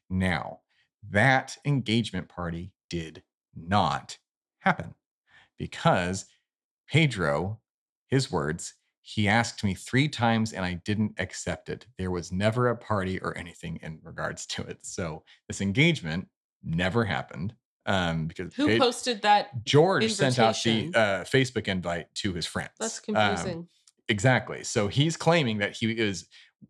Now, 0.08 0.60
that 1.10 1.56
engagement 1.64 2.28
party 2.28 2.72
did 2.88 3.22
not 3.54 4.18
happen 4.60 4.94
because 5.58 6.26
Pedro, 6.88 7.60
his 8.08 8.30
words, 8.30 8.74
he 9.02 9.28
asked 9.28 9.64
me 9.64 9.74
three 9.74 10.08
times 10.08 10.52
and 10.52 10.64
I 10.64 10.74
didn't 10.84 11.14
accept 11.18 11.68
it. 11.68 11.86
There 11.98 12.10
was 12.10 12.32
never 12.32 12.68
a 12.68 12.76
party 12.76 13.20
or 13.20 13.36
anything 13.36 13.78
in 13.82 13.98
regards 14.02 14.46
to 14.46 14.62
it. 14.62 14.78
So 14.86 15.24
this 15.48 15.60
engagement 15.60 16.28
never 16.62 17.04
happened. 17.04 17.54
Um, 17.84 18.28
because 18.28 18.54
who 18.54 18.78
posted 18.78 19.22
that? 19.22 19.64
George 19.64 20.04
invitation? 20.04 20.32
sent 20.32 20.38
out 20.38 20.62
the 20.62 20.98
uh, 20.98 21.24
Facebook 21.24 21.66
invite 21.66 22.14
to 22.16 22.32
his 22.32 22.46
friends. 22.46 22.70
That's 22.78 23.00
confusing. 23.00 23.58
Um, 23.58 23.68
exactly. 24.08 24.62
So 24.62 24.86
he's 24.86 25.16
claiming 25.16 25.58
that 25.58 25.76
he 25.76 25.90
is 25.90 26.26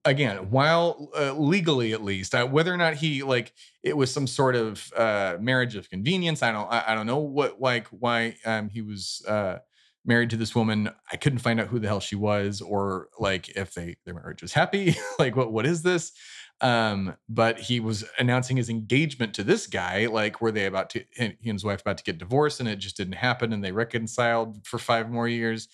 again 0.06 0.50
while 0.50 1.10
uh, 1.14 1.34
legally 1.34 1.92
at 1.92 2.02
least 2.02 2.34
uh, 2.34 2.46
whether 2.46 2.72
or 2.72 2.78
not 2.78 2.94
he 2.94 3.22
like 3.22 3.52
it 3.82 3.94
was 3.94 4.10
some 4.10 4.26
sort 4.26 4.56
of 4.56 4.90
uh 4.96 5.36
marriage 5.38 5.76
of 5.76 5.90
convenience 5.90 6.42
i 6.42 6.50
don't 6.50 6.66
i, 6.72 6.82
I 6.88 6.94
don't 6.94 7.06
know 7.06 7.18
what 7.18 7.60
like 7.60 7.88
why 7.88 8.36
um 8.46 8.70
he 8.70 8.80
was 8.80 9.22
uh 9.28 9.58
married 10.04 10.30
to 10.30 10.36
this 10.36 10.54
woman 10.54 10.90
i 11.12 11.16
couldn't 11.16 11.38
find 11.38 11.60
out 11.60 11.68
who 11.68 11.78
the 11.78 11.88
hell 11.88 12.00
she 12.00 12.16
was 12.16 12.60
or 12.60 13.08
like 13.18 13.48
if 13.50 13.74
they 13.74 13.96
their 14.04 14.14
marriage 14.14 14.42
was 14.42 14.52
happy 14.52 14.96
like 15.18 15.36
what 15.36 15.52
what 15.52 15.66
is 15.66 15.82
this 15.82 16.12
um 16.60 17.14
but 17.28 17.58
he 17.58 17.80
was 17.80 18.04
announcing 18.18 18.56
his 18.56 18.68
engagement 18.68 19.34
to 19.34 19.42
this 19.42 19.66
guy 19.66 20.06
like 20.06 20.40
were 20.40 20.52
they 20.52 20.66
about 20.66 20.90
to 20.90 21.04
he 21.12 21.24
and 21.24 21.36
his 21.42 21.64
wife 21.64 21.80
about 21.80 21.98
to 21.98 22.04
get 22.04 22.18
divorced 22.18 22.60
and 22.60 22.68
it 22.68 22.76
just 22.76 22.96
didn't 22.96 23.14
happen 23.14 23.52
and 23.52 23.64
they 23.64 23.72
reconciled 23.72 24.64
for 24.66 24.78
five 24.78 25.10
more 25.10 25.28
years 25.28 25.68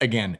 again 0.00 0.38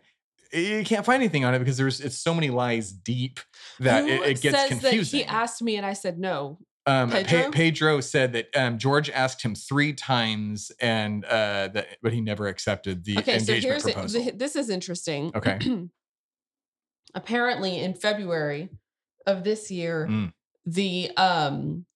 you 0.52 0.84
can't 0.84 1.04
find 1.04 1.22
anything 1.22 1.44
on 1.44 1.54
it 1.54 1.58
because 1.58 1.76
there's 1.76 2.00
it's 2.00 2.18
so 2.18 2.34
many 2.34 2.50
lies 2.50 2.92
deep 2.92 3.40
that 3.80 4.04
it, 4.04 4.22
it, 4.22 4.40
gets 4.40 4.56
says 4.56 4.68
confusing. 4.68 5.20
That 5.20 5.24
he 5.26 5.30
asked 5.30 5.62
me 5.62 5.76
and 5.76 5.84
I 5.84 5.92
said 5.92 6.18
no. 6.18 6.58
Um, 6.86 7.10
Pedro? 7.10 7.50
Pedro 7.50 8.00
said 8.00 8.32
that 8.34 8.56
um, 8.56 8.78
George 8.78 9.10
asked 9.10 9.42
him 9.42 9.54
three 9.54 9.92
times, 9.92 10.70
and 10.80 11.24
uh, 11.24 11.68
that 11.68 11.98
but 12.02 12.12
he 12.12 12.20
never 12.20 12.46
accepted 12.46 13.04
the 13.04 13.18
okay, 13.18 13.38
engagement 13.38 13.82
so 13.82 13.92
proposal. 13.92 14.24
The, 14.24 14.30
this 14.30 14.54
is 14.54 14.70
interesting. 14.70 15.32
Okay. 15.34 15.58
Apparently, 17.14 17.78
in 17.78 17.94
February 17.94 18.68
of 19.26 19.42
this 19.42 19.70
year, 19.70 20.06
mm. 20.08 20.32
the 20.64 21.10
um, 21.16 21.86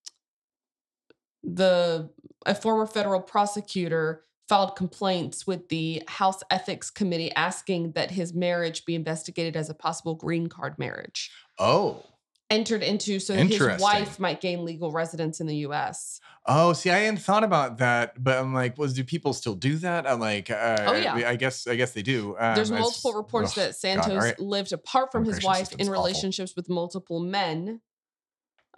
the 1.44 2.10
a 2.46 2.54
former 2.54 2.86
federal 2.86 3.20
prosecutor 3.20 4.24
filed 4.48 4.74
complaints 4.74 5.46
with 5.46 5.68
the 5.68 6.02
House 6.08 6.42
Ethics 6.50 6.90
Committee 6.90 7.30
asking 7.36 7.92
that 7.92 8.10
his 8.10 8.34
marriage 8.34 8.84
be 8.84 8.96
investigated 8.96 9.56
as 9.56 9.70
a 9.70 9.74
possible 9.74 10.16
green 10.16 10.48
card 10.48 10.76
marriage. 10.76 11.30
Oh. 11.60 12.02
Entered 12.50 12.82
into 12.82 13.20
so 13.20 13.34
his 13.34 13.80
wife 13.80 14.18
might 14.18 14.40
gain 14.40 14.64
legal 14.64 14.90
residence 14.90 15.40
in 15.40 15.46
the 15.46 15.58
US. 15.58 16.20
Oh, 16.46 16.72
see, 16.72 16.90
I 16.90 16.98
hadn't 16.98 17.20
thought 17.20 17.44
about 17.44 17.78
that, 17.78 18.22
but 18.22 18.38
I'm 18.38 18.52
like, 18.52 18.76
was 18.76 18.92
do 18.92 19.04
people 19.04 19.32
still 19.32 19.54
do 19.54 19.76
that? 19.76 20.04
I'm 20.04 20.18
like, 20.18 20.50
uh, 20.50 20.76
oh 20.80 20.94
yeah, 20.94 21.14
I 21.14 21.36
guess 21.36 21.68
I 21.68 21.76
guess 21.76 21.92
they 21.92 22.02
do. 22.02 22.36
Um, 22.38 22.56
There's 22.56 22.72
multiple 22.72 23.12
reports 23.12 23.56
oh, 23.56 23.60
that 23.60 23.76
Santos 23.76 24.22
right. 24.22 24.38
lived 24.40 24.72
apart 24.72 25.12
from 25.12 25.24
his 25.24 25.44
wife 25.44 25.72
in 25.78 25.88
relationships 25.88 26.50
awful. 26.50 26.62
with 26.62 26.68
multiple 26.68 27.20
men. 27.20 27.80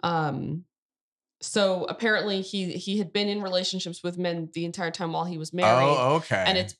Um, 0.03 0.65
so 1.43 1.85
apparently 1.85 2.41
he 2.41 2.73
he 2.73 2.99
had 2.99 3.11
been 3.11 3.27
in 3.27 3.41
relationships 3.41 4.03
with 4.03 4.17
men 4.17 4.49
the 4.53 4.65
entire 4.65 4.91
time 4.91 5.11
while 5.11 5.25
he 5.25 5.37
was 5.37 5.51
married. 5.51 5.83
Oh, 5.85 6.15
okay. 6.15 6.43
And 6.45 6.57
it's 6.57 6.75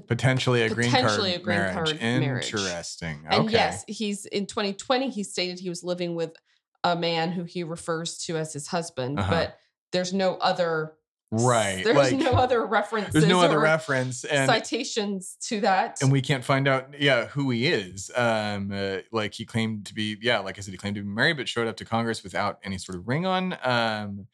potentially 0.00 0.62
a 0.62 0.68
green 0.68 0.90
potentially 0.90 1.30
card 1.30 1.40
a 1.40 1.44
green 1.44 1.56
marriage. 1.58 1.74
card 1.74 2.00
marriage. 2.00 2.52
Interesting. 2.52 3.22
Okay. 3.26 3.36
And 3.36 3.50
yes, 3.50 3.84
he's 3.88 4.26
in 4.26 4.46
2020 4.46 5.10
he 5.10 5.22
stated 5.22 5.58
he 5.58 5.68
was 5.68 5.82
living 5.82 6.14
with 6.14 6.34
a 6.82 6.94
man 6.94 7.32
who 7.32 7.44
he 7.44 7.64
refers 7.64 8.18
to 8.18 8.36
as 8.36 8.52
his 8.52 8.66
husband, 8.66 9.18
uh-huh. 9.18 9.30
but 9.30 9.58
there's 9.92 10.12
no 10.12 10.36
other 10.36 10.94
Right. 11.30 11.82
There's 11.82 11.96
like, 11.96 12.16
no 12.16 12.32
other 12.32 12.64
references. 12.64 13.12
There's 13.12 13.26
no 13.26 13.40
other 13.40 13.58
reference 13.58 14.24
and 14.24 14.48
citations 14.48 15.36
to 15.48 15.62
that. 15.62 16.00
And 16.00 16.12
we 16.12 16.20
can't 16.20 16.44
find 16.44 16.68
out, 16.68 16.94
yeah, 16.98 17.26
who 17.26 17.50
he 17.50 17.66
is. 17.66 18.10
Um, 18.14 18.70
uh, 18.72 18.98
like 19.10 19.34
he 19.34 19.44
claimed 19.44 19.86
to 19.86 19.94
be, 19.94 20.16
yeah, 20.20 20.38
like 20.38 20.58
I 20.58 20.60
said, 20.60 20.72
he 20.72 20.78
claimed 20.78 20.96
to 20.96 21.02
be 21.02 21.08
married, 21.08 21.36
but 21.36 21.48
showed 21.48 21.66
up 21.66 21.76
to 21.78 21.84
Congress 21.84 22.22
without 22.22 22.60
any 22.62 22.78
sort 22.78 22.98
of 22.98 23.08
ring 23.08 23.26
on. 23.26 23.58
Um, 23.64 24.26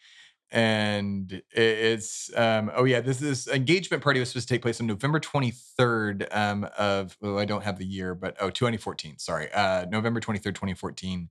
and 0.52 1.42
it's 1.52 2.30
um, 2.37 2.71
oh 2.75 2.85
yeah, 2.85 3.00
this 3.00 3.19
this 3.19 3.47
engagement 3.49 4.02
party 4.02 4.21
was 4.21 4.30
supposed 4.30 4.49
to 4.49 4.54
take 4.54 4.62
place 4.62 4.80
on 4.80 4.87
November 4.87 5.21
23rd 5.21 6.35
um, 6.35 6.69
of 6.76 7.16
well, 7.21 7.38
I 7.38 7.45
don't 7.45 7.62
have 7.62 7.78
the 7.78 7.87
year, 7.87 8.14
but 8.14 8.37
oh 8.40 8.50
2014, 8.50 9.19
sorry, 9.19 9.50
uh, 9.52 9.87
November 9.87 10.21
23rd, 10.21 10.42
2014, 10.42 11.28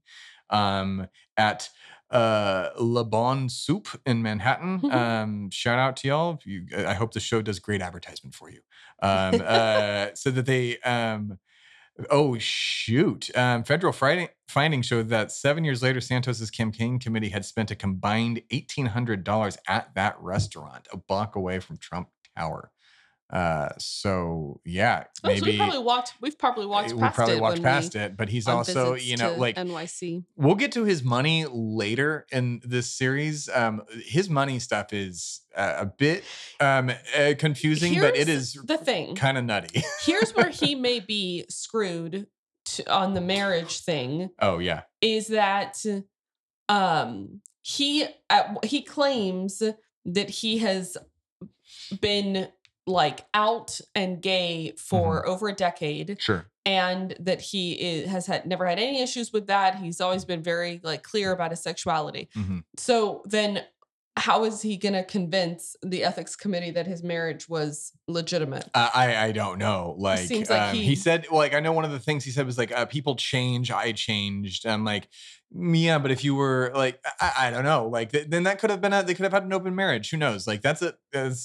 um, 0.50 1.06
at 1.36 1.68
uh 2.10 2.70
Le 2.78 3.04
Bon 3.04 3.48
Soup 3.48 3.86
in 4.06 4.22
Manhattan. 4.22 4.80
Mm-hmm. 4.80 4.96
Um, 4.96 5.50
shout 5.50 5.78
out 5.78 5.96
to 5.98 6.08
y'all. 6.08 6.40
You, 6.44 6.66
I 6.76 6.94
hope 6.94 7.12
the 7.12 7.20
show 7.20 7.42
does 7.42 7.58
great 7.58 7.82
advertisement 7.82 8.34
for 8.34 8.50
you. 8.50 8.60
Um, 9.02 9.42
uh, 9.44 10.08
so 10.14 10.30
that 10.30 10.46
they 10.46 10.78
um, 10.78 11.38
oh 12.10 12.38
shoot. 12.38 13.30
Um, 13.36 13.64
federal 13.64 13.92
findings 13.92 14.86
showed 14.86 15.08
that 15.08 15.32
seven 15.32 15.64
years 15.64 15.82
later, 15.82 16.00
Santos's 16.00 16.50
campaign 16.50 16.98
committee 16.98 17.30
had 17.30 17.44
spent 17.44 17.70
a 17.70 17.74
combined 17.74 18.42
eighteen 18.50 18.86
hundred 18.86 19.24
dollars 19.24 19.58
at 19.68 19.94
that 19.94 20.16
restaurant, 20.20 20.88
a 20.92 20.96
block 20.96 21.36
away 21.36 21.60
from 21.60 21.76
Trump 21.76 22.08
Tower. 22.36 22.70
Uh, 23.32 23.68
so 23.78 24.60
yeah, 24.64 25.04
oh, 25.22 25.28
maybe 25.28 25.40
so 25.40 25.46
we 25.46 25.56
probably 25.56 25.78
walked. 25.78 26.14
We've 26.20 26.38
probably 26.38 26.66
walked. 26.66 26.92
We 26.92 27.08
probably 27.10 27.40
walked 27.40 27.62
past 27.62 27.94
it, 27.94 28.16
but 28.16 28.28
he's 28.28 28.48
also 28.48 28.94
you 28.94 29.16
know 29.16 29.34
like 29.34 29.56
NYC. 29.56 30.24
We'll 30.36 30.56
get 30.56 30.72
to 30.72 30.84
his 30.84 31.04
money 31.04 31.46
later 31.48 32.26
in 32.32 32.60
this 32.64 32.90
series. 32.90 33.48
Um, 33.48 33.82
his 34.04 34.28
money 34.28 34.58
stuff 34.58 34.92
is 34.92 35.42
uh, 35.54 35.76
a 35.78 35.86
bit 35.86 36.24
um 36.58 36.90
uh, 37.16 37.34
confusing, 37.38 37.92
Here's 37.92 38.04
but 38.04 38.16
it 38.16 38.28
is 38.28 38.54
the 38.54 38.78
thing 38.78 39.14
kind 39.14 39.38
of 39.38 39.44
nutty. 39.44 39.84
Here's 40.02 40.34
where 40.34 40.50
he 40.50 40.74
may 40.74 40.98
be 40.98 41.44
screwed 41.48 42.26
to, 42.64 42.92
on 42.92 43.14
the 43.14 43.20
marriage 43.20 43.80
thing. 43.80 44.30
Oh 44.40 44.58
yeah, 44.58 44.82
is 45.00 45.28
that 45.28 45.76
um 46.68 47.42
he 47.62 48.06
uh, 48.28 48.54
he 48.64 48.82
claims 48.82 49.62
that 50.04 50.30
he 50.30 50.58
has 50.58 50.96
been 52.00 52.48
like 52.90 53.26
out 53.32 53.80
and 53.94 54.20
gay 54.20 54.74
for 54.76 55.22
mm-hmm. 55.22 55.30
over 55.30 55.48
a 55.48 55.54
decade. 55.54 56.16
Sure. 56.20 56.46
And 56.66 57.16
that 57.20 57.40
he 57.40 57.72
is, 57.72 58.10
has 58.10 58.26
had 58.26 58.44
never 58.46 58.66
had 58.66 58.78
any 58.78 59.00
issues 59.00 59.32
with 59.32 59.46
that. 59.46 59.76
He's 59.76 60.00
always 60.00 60.24
been 60.24 60.42
very 60.42 60.80
like 60.82 61.02
clear 61.02 61.32
about 61.32 61.50
his 61.50 61.62
sexuality. 61.62 62.28
Mm-hmm. 62.36 62.58
So 62.76 63.22
then 63.24 63.62
how 64.16 64.44
is 64.44 64.60
he 64.60 64.76
going 64.76 64.92
to 64.92 65.04
convince 65.04 65.76
the 65.82 66.04
ethics 66.04 66.36
committee 66.36 66.70
that 66.72 66.86
his 66.86 67.02
marriage 67.02 67.48
was 67.48 67.92
legitimate? 68.06 68.68
Uh, 68.74 68.90
I 68.92 69.16
I 69.16 69.32
don't 69.32 69.58
know. 69.58 69.94
Like, 69.98 70.28
like 70.28 70.50
um, 70.50 70.74
he, 70.74 70.84
he, 70.84 70.94
said, 70.94 71.26
like 71.30 71.54
I 71.54 71.60
know 71.60 71.72
one 71.72 71.84
of 71.84 71.92
the 71.92 71.98
things 71.98 72.24
he 72.24 72.30
said 72.30 72.44
was 72.44 72.58
like, 72.58 72.72
uh, 72.72 72.84
people 72.84 73.16
change, 73.16 73.70
I 73.70 73.92
changed. 73.92 74.66
I'm 74.66 74.84
like, 74.84 75.08
yeah, 75.52 75.98
but 75.98 76.10
if 76.10 76.24
you 76.24 76.34
were 76.34 76.72
like, 76.74 77.04
I, 77.20 77.48
I 77.48 77.50
don't 77.50 77.64
know, 77.64 77.88
like 77.88 78.12
th- 78.12 78.28
then 78.28 78.44
that 78.44 78.58
could 78.58 78.70
have 78.70 78.80
been 78.80 78.92
a, 78.92 79.02
they 79.02 79.14
could 79.14 79.24
have 79.24 79.32
had 79.32 79.44
an 79.44 79.52
open 79.52 79.74
marriage. 79.74 80.10
Who 80.10 80.16
knows? 80.16 80.46
Like 80.46 80.62
that's 80.62 80.82
it. 80.82 80.96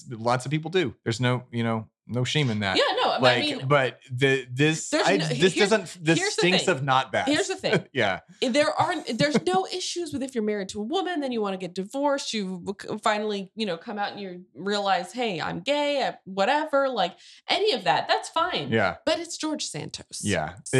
Lots 0.09 0.45
of 0.45 0.51
people 0.51 0.71
do. 0.71 0.95
There's 1.03 1.19
no, 1.19 1.43
you 1.51 1.63
know, 1.63 1.87
no 2.07 2.23
shame 2.23 2.49
in 2.49 2.59
that. 2.59 2.77
Yeah, 2.77 2.83
no, 3.17 3.23
like, 3.23 3.37
I 3.37 3.41
mean, 3.41 3.67
but 3.67 3.99
the 4.11 4.47
this 4.51 4.93
I, 4.93 5.17
no, 5.17 5.27
this 5.27 5.55
doesn't 5.55 5.97
this 6.01 6.33
stinks 6.33 6.67
of 6.67 6.83
not 6.83 7.11
bad. 7.11 7.27
Here's 7.27 7.47
the 7.47 7.55
thing. 7.55 7.85
yeah, 7.93 8.21
there 8.41 8.71
are 8.71 8.95
there's 9.13 9.41
no 9.45 9.65
issues 9.65 10.13
with 10.13 10.23
if 10.23 10.35
you're 10.35 10.43
married 10.43 10.69
to 10.69 10.81
a 10.81 10.83
woman, 10.83 11.19
then 11.19 11.31
you 11.31 11.41
want 11.41 11.53
to 11.53 11.57
get 11.57 11.73
divorced. 11.73 12.33
You 12.33 12.75
finally 13.01 13.51
you 13.55 13.65
know 13.65 13.77
come 13.77 13.97
out 13.97 14.11
and 14.11 14.21
you 14.21 14.45
realize, 14.53 15.11
hey, 15.11 15.41
I'm 15.41 15.61
gay, 15.61 16.07
I, 16.07 16.17
whatever. 16.25 16.89
Like 16.89 17.17
any 17.49 17.73
of 17.73 17.83
that, 17.85 18.07
that's 18.07 18.29
fine. 18.29 18.71
Yeah, 18.71 18.95
but 19.05 19.19
it's 19.19 19.37
George 19.37 19.65
Santos. 19.65 20.21
Yeah, 20.23 20.53
so 20.65 20.79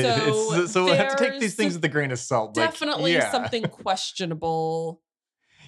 it, 0.54 0.68
so 0.70 0.86
we 0.86 0.92
have 0.92 1.16
to 1.16 1.24
take 1.24 1.40
these 1.40 1.56
things 1.56 1.74
with 1.74 1.86
a 1.86 1.90
grain 1.90 2.12
of 2.12 2.20
salt. 2.20 2.54
Definitely 2.54 3.14
like, 3.14 3.24
yeah. 3.24 3.32
something 3.32 3.64
questionable 3.64 5.02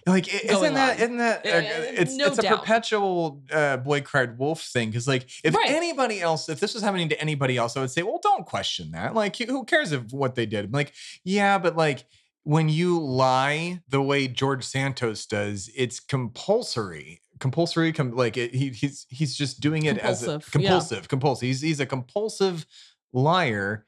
like 0.08 0.34
isn't 0.34 0.74
that 0.74 1.00
isn't 1.00 1.18
that 1.18 1.46
uh, 1.46 1.62
it's 2.02 2.16
no 2.16 2.26
it's 2.28 2.40
a 2.40 2.42
doubt. 2.42 2.60
perpetual 2.60 3.42
uh, 3.52 3.78
boy 3.78 4.02
cried 4.02 4.38
wolf 4.38 4.62
thing 4.62 4.90
because 4.90 5.08
like 5.08 5.30
if 5.44 5.54
right. 5.54 5.70
anybody 5.70 6.22
else 6.22 6.50
if 6.50 6.60
this 6.60 6.74
was 6.74 6.82
happening 6.82 7.10
to 7.10 7.20
anybody 7.22 7.58
else 7.58 7.76
i 7.78 7.82
would 7.82 7.92
say 7.92 8.04
well 8.04 8.20
don't 8.22 8.46
question 8.46 8.92
that 8.92 9.14
like 9.14 9.36
who 9.36 9.64
cares 9.64 9.92
if 9.92 10.12
what 10.12 10.36
they 10.36 10.46
did 10.46 10.66
I'm 10.66 10.72
like 10.72 10.94
yeah 11.24 11.58
but 11.58 11.76
like 11.76 12.06
when 12.44 12.70
you 12.70 13.00
lie 13.00 13.82
the 13.90 14.02
way 14.02 14.28
george 14.28 14.64
santos 14.64 15.26
does 15.26 15.70
it's 15.76 16.00
compulsory 16.00 17.22
compulsory, 17.40 17.94
com- 17.94 18.16
like 18.16 18.38
it, 18.38 18.54
he, 18.54 18.70
he's 18.70 19.06
he's 19.10 19.36
just 19.36 19.60
doing 19.60 19.86
it 19.86 19.98
compulsive, 20.00 20.30
as 20.30 20.48
a 20.48 20.52
compulsive, 20.52 20.98
yeah. 21.00 21.08
compulsive. 21.08 21.46
He's 21.48 21.62
he's 21.62 21.80
a 21.80 21.86
compulsive 21.86 22.66
liar 23.14 23.86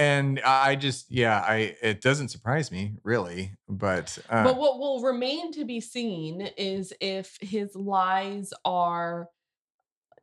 and 0.00 0.40
I 0.40 0.76
just 0.76 1.10
yeah, 1.10 1.44
I 1.46 1.76
it 1.82 2.00
doesn't 2.00 2.28
surprise 2.28 2.72
me 2.72 2.94
really, 3.04 3.52
but 3.68 4.18
uh, 4.30 4.44
but 4.44 4.56
what 4.56 4.78
will 4.78 5.02
remain 5.02 5.52
to 5.52 5.64
be 5.66 5.80
seen 5.80 6.48
is 6.56 6.94
if 7.00 7.38
his 7.42 7.76
lies 7.76 8.52
are 8.64 9.28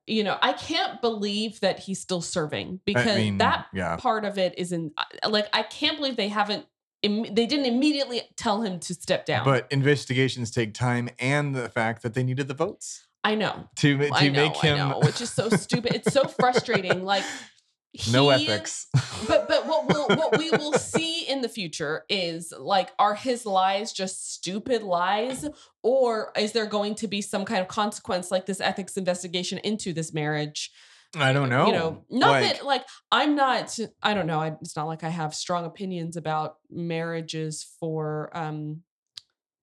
you 0.07 0.23
know, 0.23 0.37
I 0.41 0.53
can't 0.53 1.01
believe 1.01 1.59
that 1.59 1.79
he's 1.79 1.99
still 1.99 2.21
serving 2.21 2.79
because 2.85 3.07
I 3.07 3.17
mean, 3.17 3.37
that 3.39 3.67
yeah. 3.73 3.97
part 3.97 4.25
of 4.25 4.37
it 4.37 4.55
isn't 4.57 4.93
uh, 4.97 5.29
like 5.29 5.47
I 5.53 5.63
can't 5.63 5.97
believe 5.97 6.15
they 6.15 6.29
haven't 6.29 6.65
they 7.03 7.45
didn't 7.45 7.65
immediately 7.65 8.21
tell 8.35 8.61
him 8.61 8.79
to 8.79 8.93
step 8.95 9.25
down. 9.27 9.45
But 9.45 9.67
investigations 9.69 10.49
take 10.49 10.73
time 10.73 11.09
and 11.19 11.53
the 11.53 11.69
fact 11.69 12.01
that 12.01 12.15
they 12.15 12.23
needed 12.23 12.47
the 12.47 12.55
votes. 12.55 13.05
I 13.23 13.35
know. 13.35 13.69
To 13.77 13.97
to 13.97 14.09
know, 14.09 14.31
make 14.31 14.55
him 14.55 14.77
know, 14.77 14.99
which 15.03 15.21
is 15.21 15.31
so 15.31 15.49
stupid. 15.49 15.93
It's 15.93 16.13
so 16.13 16.23
frustrating 16.23 17.03
like 17.03 17.23
he, 17.97 18.11
no 18.11 18.29
ethics. 18.29 18.87
but 19.27 19.47
but 19.47 19.65
what 19.65 19.87
we'll, 19.87 20.07
what 20.07 20.37
we 20.37 20.51
will 20.51 20.73
see 20.73 21.27
in 21.27 21.41
the 21.41 21.49
future 21.49 22.03
is 22.09 22.53
like 22.57 22.91
are 22.99 23.15
his 23.15 23.45
lies 23.45 23.91
just 23.91 24.33
stupid 24.33 24.83
lies 24.83 25.47
or 25.81 26.31
is 26.37 26.51
there 26.51 26.67
going 26.67 26.93
to 26.95 27.07
be 27.07 27.21
some 27.21 27.43
kind 27.43 27.61
of 27.61 27.67
consequence 27.67 28.29
like 28.29 28.45
this 28.45 28.61
ethics 28.61 28.97
investigation 28.97 29.57
into 29.59 29.93
this 29.93 30.13
marriage? 30.13 30.71
I 31.15 31.33
don't 31.33 31.49
know. 31.49 31.67
You 31.67 31.71
know, 31.71 32.05
not 32.09 32.29
like, 32.29 32.43
that 32.43 32.65
like 32.65 32.85
I'm 33.11 33.35
not. 33.35 33.77
I 34.03 34.13
don't 34.13 34.27
know. 34.27 34.41
I, 34.41 34.55
it's 34.61 34.75
not 34.75 34.87
like 34.87 35.03
I 35.03 35.09
have 35.09 35.33
strong 35.33 35.65
opinions 35.65 36.17
about 36.17 36.57
marriages 36.69 37.65
for 37.79 38.29
um 38.33 38.83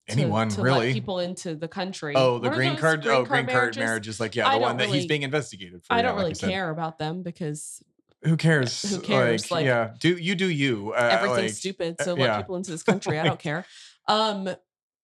anyone 0.07 0.49
to, 0.49 0.55
to 0.57 0.61
really 0.61 0.93
people 0.93 1.19
into 1.19 1.55
the 1.55 1.67
country. 1.67 2.13
Oh, 2.15 2.39
the 2.39 2.49
green 2.49 2.75
card. 2.75 3.03
Green 3.03 3.15
oh, 3.15 3.25
card 3.25 3.45
green 3.45 3.55
card 3.55 3.77
marriages. 3.77 4.19
Like 4.19 4.35
yeah, 4.35 4.51
the 4.51 4.59
one 4.59 4.77
that 4.77 4.85
really, 4.85 4.99
he's 4.99 5.07
being 5.07 5.21
investigated 5.23 5.83
for. 5.83 5.93
I 5.93 6.01
don't 6.01 6.15
yeah, 6.15 6.21
really 6.21 6.33
like 6.33 6.39
care 6.39 6.69
about 6.69 6.99
them 6.99 7.23
because 7.23 7.81
who 8.25 8.37
cares? 8.37 8.81
Who 8.81 9.01
cares? 9.01 9.43
Like, 9.43 9.51
like 9.51 9.65
yeah, 9.65 9.93
do 9.99 10.17
you 10.17 10.35
do 10.35 10.49
you? 10.49 10.93
Uh, 10.93 11.09
everything's 11.11 11.41
like, 11.41 11.51
stupid. 11.51 11.95
So 12.01 12.13
uh, 12.13 12.15
let 12.15 12.25
yeah. 12.25 12.37
people 12.37 12.55
into 12.55 12.71
this 12.71 12.83
country. 12.83 13.19
I 13.19 13.23
don't 13.23 13.39
care. 13.49 13.65
Um, 14.07 14.49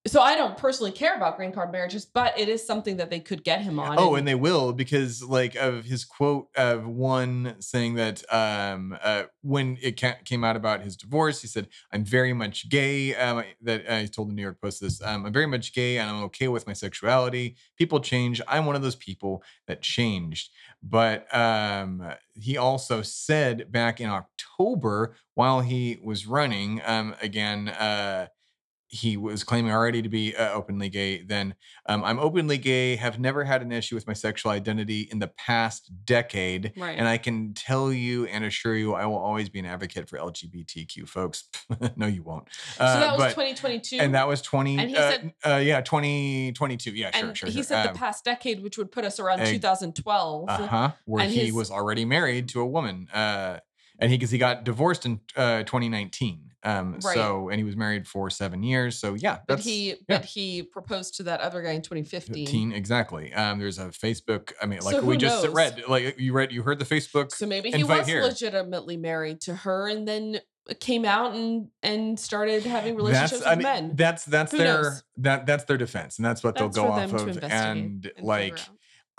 so 0.08 0.20
I 0.20 0.36
don't 0.36 0.58
personally 0.58 0.91
care 0.91 1.15
about 1.15 1.38
green 1.38 1.51
card 1.51 1.72
marriages, 1.72 2.05
but 2.05 2.38
it 2.39 2.50
is 2.50 2.65
something 2.65 2.98
that 2.98 3.12
they 3.12 3.20
could 3.20 3.43
get 3.43 3.62
him 3.62 3.79
on. 3.79 4.00
Oh, 4.00 4.10
and, 4.10 4.20
and 4.20 4.27
they 4.27 4.34
will 4.34 4.74
because 4.74 5.22
like 5.22 5.53
of 5.53 5.86
his 5.86 6.05
quote 6.05 6.48
of 6.55 6.88
one 6.88 7.55
saying 7.60 7.96
that 7.96 8.24
um 8.34 8.98
uh, 9.03 9.24
when 9.41 9.77
it 9.79 10.01
came 10.25 10.43
out 10.43 10.55
about 10.55 10.81
his 10.81 10.98
divorce, 10.98 11.41
he 11.41 11.48
said, 11.48 11.67
"I'm 11.91 12.03
very 12.03 12.34
much 12.34 12.67
gay." 12.70 13.13
Um, 13.15 13.43
that 13.62 13.88
uh, 13.88 14.00
he 14.00 14.08
told 14.08 14.29
the 14.29 14.34
New 14.34 14.41
York 14.41 14.60
Post 14.60 14.81
this. 14.81 15.01
Um, 15.03 15.25
I'm 15.25 15.34
very 15.34 15.46
much 15.46 15.72
gay, 15.72 16.00
and 16.00 16.10
I'm 16.10 16.24
okay 16.24 16.48
with 16.48 16.65
my 16.65 16.74
sexuality. 16.74 17.55
People 17.77 18.00
change. 18.00 18.41
I'm 18.48 18.65
one 18.65 18.75
of 18.75 18.81
those 18.81 18.96
people 18.96 19.43
that 19.67 19.84
changed. 19.84 20.50
But 20.81 21.34
um, 21.36 22.12
he 22.34 22.58
also 22.58 23.03
said 23.03 23.72
back 23.72 24.01
in 24.01 24.10
October 24.10 25.15
while 25.36 25.62
he 25.62 26.00
was 26.03 26.25
running, 26.25 26.81
um, 26.86 27.13
again. 27.22 27.70
Uh, 27.70 28.27
he 28.91 29.15
was 29.15 29.45
claiming 29.45 29.71
already 29.71 30.01
to 30.01 30.10
be 30.10 30.36
uh, 30.36 30.51
openly 30.51 30.89
gay, 30.89 31.24
then 31.24 31.55
um, 31.86 32.03
I'm 32.03 32.19
openly 32.19 32.57
gay, 32.57 32.98
have 32.98 33.19
never 33.19 33.45
had 33.45 33.62
an 33.62 33.71
issue 33.71 33.95
with 33.95 34.05
my 34.05 34.12
sexual 34.12 34.51
identity 34.51 35.07
in 35.10 35.19
the 35.19 35.29
past 35.29 35.89
decade. 36.03 36.74
Right. 36.75 36.98
And 36.98 37.07
I 37.07 37.17
can 37.17 37.53
tell 37.53 37.93
you 37.93 38.25
and 38.25 38.43
assure 38.43 38.75
you, 38.75 38.93
I 38.93 39.05
will 39.05 39.17
always 39.17 39.48
be 39.48 39.60
an 39.60 39.65
advocate 39.65 40.10
for 40.10 40.17
LGBTQ 40.17 41.07
folks. 41.07 41.45
no, 41.95 42.05
you 42.05 42.21
won't. 42.21 42.50
Uh, 42.77 42.93
so 42.93 43.00
that 43.00 43.12
was 43.13 43.21
but, 43.21 43.29
2022. 43.29 43.95
And 43.98 44.13
that 44.13 44.27
was 44.27 44.41
20. 44.41 44.77
And 44.77 44.89
he 44.89 44.98
uh, 44.98 45.10
said, 45.10 45.33
uh, 45.45 45.55
yeah, 45.55 45.79
2022. 45.79 46.91
Yeah, 46.91 47.12
sure, 47.12 47.33
sure. 47.33 47.48
He 47.48 47.55
sure. 47.55 47.63
said 47.63 47.88
um, 47.88 47.93
the 47.93 48.00
past 48.00 48.25
decade, 48.25 48.62
which 48.62 48.77
would 48.77 48.91
put 48.91 49.05
us 49.05 49.21
around 49.21 49.45
2012. 49.45 50.50
Uh 50.50 50.67
huh. 50.67 50.91
Where 51.06 51.25
he 51.25 51.45
his, 51.45 51.54
was 51.54 51.71
already 51.71 52.04
married 52.04 52.49
to 52.49 52.60
a 52.60 52.65
woman. 52.65 53.08
Uh, 54.01 54.05
and 54.05 54.11
he, 54.11 54.17
because 54.17 54.31
he 54.31 54.37
got 54.37 54.63
divorced 54.63 55.05
in 55.05 55.19
2019. 55.35 56.51
Um, 56.63 56.99
right. 57.03 57.15
so 57.15 57.49
and 57.49 57.57
he 57.57 57.63
was 57.63 57.75
married 57.75 58.07
for 58.07 58.29
seven 58.29 58.61
years. 58.61 58.99
So 58.99 59.15
yeah, 59.15 59.39
but 59.47 59.59
he 59.59 59.89
yeah. 59.89 59.95
but 60.07 60.25
he 60.25 60.61
proposed 60.61 61.15
to 61.17 61.23
that 61.23 61.41
other 61.41 61.61
guy 61.63 61.71
in 61.71 61.81
2015. 61.81 62.45
15, 62.45 62.71
exactly. 62.71 63.33
Um, 63.33 63.57
there's 63.57 63.79
a 63.79 63.87
Facebook. 63.87 64.51
I 64.61 64.67
mean, 64.67 64.81
like 64.81 64.95
so 64.95 65.01
we 65.01 65.17
just 65.17 65.43
knows? 65.43 65.53
read, 65.53 65.83
like 65.87 66.19
you 66.19 66.33
read, 66.33 66.51
you 66.51 66.61
heard 66.61 66.77
the 66.77 66.85
Facebook. 66.85 67.31
So 67.31 67.47
maybe 67.47 67.71
he 67.71 67.83
was 67.83 68.05
here. 68.05 68.21
legitimately 68.21 68.97
married 68.97 69.41
to 69.41 69.55
her, 69.55 69.87
and 69.87 70.07
then 70.07 70.39
came 70.79 71.03
out 71.03 71.33
and 71.33 71.69
and 71.81 72.19
started 72.19 72.63
having 72.63 72.95
relationships 72.95 73.41
that's, 73.41 73.43
with 73.43 73.51
I 73.51 73.55
mean, 73.55 73.87
men. 73.87 73.95
That's 73.95 74.23
that's 74.25 74.51
Who 74.51 74.59
their 74.59 74.83
knows? 74.83 75.03
that 75.17 75.47
that's 75.47 75.63
their 75.63 75.77
defense, 75.77 76.17
and 76.17 76.25
that's 76.25 76.43
what 76.43 76.55
that's 76.55 76.75
they'll 76.75 76.85
go 76.85 76.91
off 76.91 77.13
of. 77.13 77.37
And, 77.43 77.51
and 77.51 78.11
like. 78.21 78.59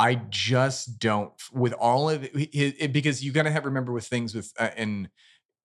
I 0.02 0.16
just 0.30 0.98
don't 0.98 1.32
with 1.52 1.72
all 1.74 2.10
of 2.10 2.24
it, 2.24 2.32
it, 2.34 2.92
because 2.92 3.22
you 3.22 3.30
got 3.30 3.44
to 3.44 3.52
have 3.52 3.64
remember 3.64 3.92
with 3.92 4.04
things 4.04 4.34
with 4.34 4.52
uh, 4.58 4.70
and 4.76 5.08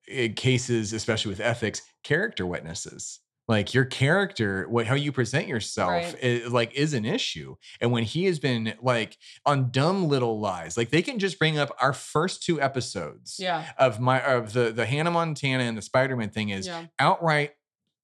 in 0.08 0.34
cases, 0.34 0.94
especially 0.94 1.30
with 1.30 1.40
ethics, 1.40 1.82
character 2.04 2.46
witnesses. 2.46 3.20
Like 3.48 3.74
your 3.74 3.86
character, 3.86 4.68
what 4.70 4.86
how 4.86 4.96
you 4.96 5.12
present 5.12 5.48
yourself, 5.48 5.90
right. 5.90 6.16
is, 6.22 6.52
like 6.52 6.76
is 6.76 6.94
an 6.94 7.06
issue. 7.06 7.56
And 7.82 7.92
when 7.92 8.04
he 8.04 8.26
has 8.26 8.38
been 8.38 8.74
like 8.82 9.18
on 9.46 9.72
dumb 9.72 10.08
little 10.08 10.40
lies, 10.40 10.78
like 10.78 10.90
they 10.90 11.02
can 11.02 11.18
just 11.18 11.40
bring 11.40 11.58
up 11.58 11.76
our 11.82 11.94
first 11.94 12.44
two 12.44 12.62
episodes, 12.62 13.38
yeah. 13.40 13.70
of 13.80 14.00
my 14.00 14.22
of 14.22 14.54
the 14.54 14.72
the 14.72 14.86
Hannah 14.86 15.12
Montana 15.12 15.64
and 15.64 15.78
the 15.78 15.82
Spider 15.82 16.16
Man 16.16 16.30
thing 16.30 16.50
is 16.50 16.68
yeah. 16.68 16.88
outright 17.00 17.54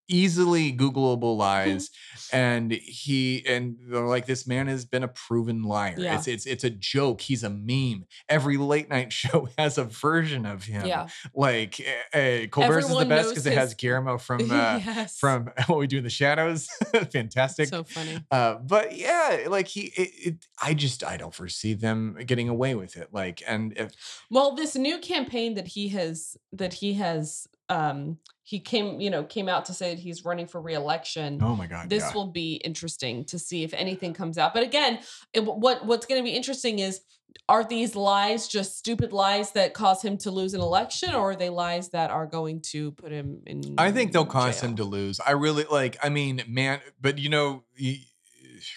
easily 0.08 0.74
googleable 0.74 1.38
lies 1.38 1.90
and 2.32 2.72
he 2.72 3.44
and 3.48 3.78
they're 3.88 4.06
like 4.06 4.26
this 4.26 4.46
man 4.48 4.68
has 4.68 4.86
been 4.86 5.04
a 5.04 5.08
proven 5.08 5.64
liar. 5.64 5.96
Yeah. 5.98 6.18
it's 6.18 6.28
it's 6.28 6.46
it's 6.46 6.64
a 6.64 6.70
joke. 6.70 7.22
He's 7.22 7.44
a 7.44 7.50
meme. 7.50 8.06
Every 8.28 8.58
late 8.58 8.90
night 8.90 9.14
show 9.14 9.50
has 9.58 9.78
a 9.78 9.84
version 9.84 10.46
of 10.46 10.64
him. 10.64 10.86
Yeah. 10.86 11.08
Like 11.34 11.80
uh, 12.14 12.48
colbert's 12.52 12.90
is 12.90 12.98
the 12.98 13.06
best 13.06 13.30
because 13.30 13.46
his... 13.46 13.54
it 13.54 13.58
has 13.58 13.74
guillermo 13.76 14.18
from 14.18 14.42
uh, 14.52 14.80
yes. 14.84 15.18
from 15.18 15.52
what 15.68 15.80
we 15.80 15.88
do 15.88 16.00
in 16.00 16.04
the 16.04 16.10
shadows. 16.10 16.68
Fantastic. 17.12 17.70
So 17.70 17.84
funny. 17.84 18.20
Uh, 18.32 18.56
but 18.56 18.98
yeah 18.98 19.46
like 19.48 19.68
he 19.68 19.92
it, 19.96 20.10
it, 20.26 20.48
i 20.62 20.74
just 20.74 21.04
i 21.04 21.18
don't 21.18 21.34
foresee 21.34 21.74
them 21.74 22.18
getting 22.26 22.50
away 22.50 22.76
with 22.76 22.98
it. 22.98 23.10
Like 23.12 23.42
and 23.48 23.74
if 23.78 23.94
well 24.30 24.56
this 24.56 24.76
new 24.76 25.00
campaign 25.00 25.54
that 25.56 25.68
he 25.68 25.90
has 25.90 26.38
that 26.52 26.74
he 26.74 26.94
has 26.94 27.48
um 27.74 28.18
he 28.44 28.60
came 28.60 29.00
you 29.00 29.10
know 29.10 29.24
came 29.24 29.50
out 29.50 29.66
to 29.66 29.74
say 29.74 29.90
that 29.90 30.00
he's 30.00 30.24
running 30.24 30.48
for 30.48 30.62
reelection. 30.62 31.40
Oh 31.42 31.56
my 31.56 31.68
god 31.68 31.90
this 31.90 32.04
yeah. 32.04 32.14
will 32.14 32.28
be 32.28 32.56
interesting 32.64 33.26
to 33.26 33.40
see 33.40 33.64
if 33.64 33.74
anything 33.74 34.14
comes 34.14 34.38
out. 34.38 34.54
But 34.54 34.64
again 34.64 35.00
it, 35.34 35.44
what 35.44 35.86
what's 35.86 36.06
going 36.06 36.20
to 36.20 36.24
be 36.24 36.36
interesting 36.36 36.80
is 36.80 37.02
are 37.50 37.64
these 37.64 37.96
lies 37.96 38.48
just 38.48 38.78
stupid 38.78 39.12
lies 39.12 39.52
that 39.52 39.74
cause 39.74 40.04
him 40.04 40.18
to 40.20 40.30
lose 40.30 40.54
an 40.54 40.62
election 40.62 41.16
or 41.16 41.32
are 41.32 41.36
they 41.36 41.50
lies 41.50 41.90
that 41.90 42.12
are 42.12 42.28
going 42.28 42.62
to 42.62 42.92
put 42.92 43.12
him 43.12 43.42
in 43.48 43.74
i 43.80 43.92
think 43.92 44.12
they'll 44.12 44.26
cause 44.26 44.62
him 44.62 44.76
to 44.76 44.84
lose. 44.84 45.20
I 45.20 45.32
really 45.32 45.66
like 45.70 45.98
i 46.04 46.10
mean 46.10 46.44
man 46.48 46.80
but 47.02 47.18
you 47.18 47.30
know 47.30 47.64
he, 47.74 48.06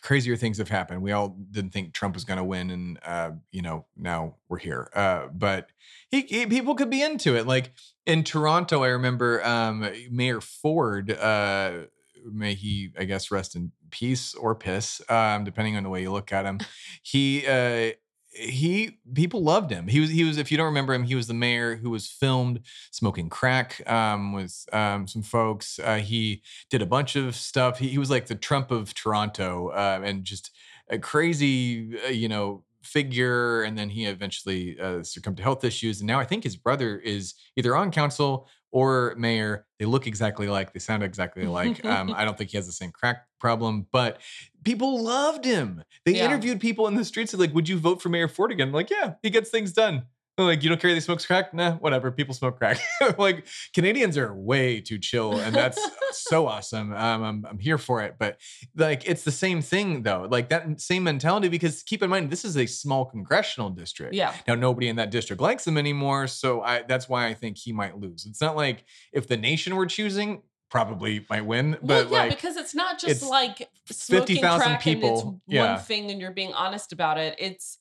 crazier 0.02 0.36
things 0.36 0.58
have 0.58 0.68
happened. 0.68 1.02
We 1.02 1.12
all 1.12 1.36
didn't 1.50 1.72
think 1.72 1.92
Trump 1.92 2.14
was 2.14 2.24
going 2.24 2.38
to 2.38 2.44
win, 2.44 2.70
and 2.70 2.98
uh, 3.04 3.30
you 3.50 3.62
know 3.62 3.86
now 3.96 4.36
we're 4.48 4.58
here. 4.58 4.90
Uh, 4.94 5.26
but 5.32 5.70
he, 6.08 6.22
he, 6.22 6.46
people 6.46 6.74
could 6.74 6.90
be 6.90 7.02
into 7.02 7.36
it. 7.36 7.46
Like 7.46 7.72
in 8.06 8.24
Toronto, 8.24 8.82
I 8.82 8.88
remember 8.88 9.44
um, 9.44 9.88
Mayor 10.10 10.40
Ford. 10.40 11.10
Uh, 11.10 11.86
may 12.32 12.54
he, 12.54 12.90
I 12.98 13.04
guess, 13.04 13.30
rest 13.30 13.54
in 13.54 13.72
peace 13.90 14.34
or 14.34 14.54
piss, 14.54 15.00
um, 15.08 15.44
depending 15.44 15.76
on 15.76 15.82
the 15.82 15.88
way 15.88 16.02
you 16.02 16.12
look 16.12 16.32
at 16.32 16.44
him. 16.44 16.60
He 17.02 17.46
uh, 17.46 17.92
he 18.36 18.98
people 19.14 19.42
loved 19.42 19.70
him. 19.70 19.88
He 19.88 20.00
was 20.00 20.10
he 20.10 20.24
was 20.24 20.38
if 20.38 20.50
you 20.50 20.56
don't 20.56 20.66
remember 20.66 20.94
him, 20.94 21.04
he 21.04 21.14
was 21.14 21.26
the 21.26 21.34
mayor 21.34 21.76
who 21.76 21.90
was 21.90 22.08
filmed 22.08 22.60
smoking 22.90 23.28
crack 23.28 23.82
um, 23.90 24.32
with 24.32 24.66
um, 24.72 25.06
some 25.06 25.22
folks. 25.22 25.78
Uh, 25.78 25.96
he 25.96 26.42
did 26.70 26.82
a 26.82 26.86
bunch 26.86 27.16
of 27.16 27.34
stuff. 27.34 27.78
He, 27.78 27.88
he 27.88 27.98
was 27.98 28.10
like 28.10 28.26
the 28.26 28.34
Trump 28.34 28.70
of 28.70 28.94
Toronto 28.94 29.68
uh, 29.68 30.00
and 30.04 30.24
just 30.24 30.50
a 30.88 30.98
crazy 30.98 31.98
uh, 32.06 32.10
you 32.10 32.28
know 32.28 32.64
figure. 32.82 33.62
And 33.62 33.76
then 33.76 33.88
he 33.88 34.06
eventually 34.06 34.78
uh, 34.78 35.02
succumbed 35.02 35.38
to 35.38 35.42
health 35.42 35.64
issues. 35.64 36.00
And 36.00 36.06
now 36.06 36.20
I 36.20 36.24
think 36.24 36.44
his 36.44 36.56
brother 36.56 36.98
is 36.98 37.34
either 37.56 37.76
on 37.76 37.90
council 37.90 38.48
or 38.76 39.14
mayor. 39.16 39.64
They 39.78 39.86
look 39.86 40.06
exactly 40.06 40.48
alike. 40.48 40.74
They 40.74 40.80
sound 40.80 41.02
exactly 41.02 41.44
alike. 41.44 41.82
um, 41.86 42.12
I 42.16 42.26
don't 42.26 42.36
think 42.36 42.50
he 42.50 42.58
has 42.58 42.66
the 42.66 42.72
same 42.72 42.90
crack 42.90 43.26
problem, 43.40 43.86
but 43.90 44.20
people 44.64 45.02
loved 45.02 45.46
him. 45.46 45.82
They 46.04 46.16
yeah. 46.16 46.26
interviewed 46.26 46.60
people 46.60 46.86
in 46.86 46.94
the 46.94 47.02
streets. 47.02 47.32
Like, 47.32 47.54
would 47.54 47.70
you 47.70 47.78
vote 47.78 48.02
for 48.02 48.10
Mayor 48.10 48.28
Ford 48.28 48.52
again? 48.52 48.68
I'm 48.68 48.74
like, 48.74 48.90
yeah, 48.90 49.14
he 49.22 49.30
gets 49.30 49.48
things 49.48 49.72
done 49.72 50.02
like 50.44 50.62
you 50.62 50.68
don't 50.68 50.80
care 50.80 50.92
they 50.92 51.00
smoke 51.00 51.24
crack 51.24 51.54
nah 51.54 51.72
whatever 51.72 52.10
people 52.10 52.34
smoke 52.34 52.58
crack 52.58 52.78
like 53.18 53.46
canadians 53.74 54.18
are 54.18 54.34
way 54.34 54.80
too 54.80 54.98
chill 54.98 55.38
and 55.38 55.54
that's 55.54 55.80
so 56.12 56.46
awesome 56.46 56.92
um, 56.92 57.22
I'm, 57.22 57.46
I'm 57.46 57.58
here 57.58 57.78
for 57.78 58.02
it 58.02 58.16
but 58.18 58.38
like 58.76 59.08
it's 59.08 59.24
the 59.24 59.32
same 59.32 59.62
thing 59.62 60.02
though 60.02 60.26
like 60.30 60.50
that 60.50 60.80
same 60.80 61.04
mentality 61.04 61.48
because 61.48 61.82
keep 61.82 62.02
in 62.02 62.10
mind 62.10 62.30
this 62.30 62.44
is 62.44 62.56
a 62.56 62.66
small 62.66 63.04
congressional 63.06 63.70
district 63.70 64.14
yeah 64.14 64.34
now 64.46 64.54
nobody 64.54 64.88
in 64.88 64.96
that 64.96 65.10
district 65.10 65.40
likes 65.40 65.66
him 65.66 65.78
anymore 65.78 66.26
so 66.26 66.60
i 66.62 66.82
that's 66.82 67.08
why 67.08 67.26
i 67.26 67.34
think 67.34 67.56
he 67.56 67.72
might 67.72 67.98
lose 67.98 68.26
it's 68.26 68.40
not 68.40 68.56
like 68.56 68.84
if 69.12 69.26
the 69.26 69.36
nation 69.36 69.74
were 69.74 69.86
choosing 69.86 70.42
probably 70.68 71.24
might 71.30 71.46
win. 71.46 71.78
But 71.80 71.86
well, 71.86 72.04
yeah, 72.04 72.18
like, 72.18 72.30
because 72.30 72.56
it's 72.56 72.74
not 72.74 72.98
just 72.98 73.22
it's 73.22 73.26
like 73.26 73.68
fifty 73.86 74.36
thousand 74.36 74.78
people. 74.78 75.20
And 75.20 75.34
it's 75.46 75.54
yeah. 75.54 75.74
one 75.74 75.84
thing, 75.84 76.10
and 76.10 76.20
you're 76.20 76.32
being 76.32 76.52
honest 76.52 76.92
about 76.92 77.18
it. 77.18 77.36
It's 77.38 77.78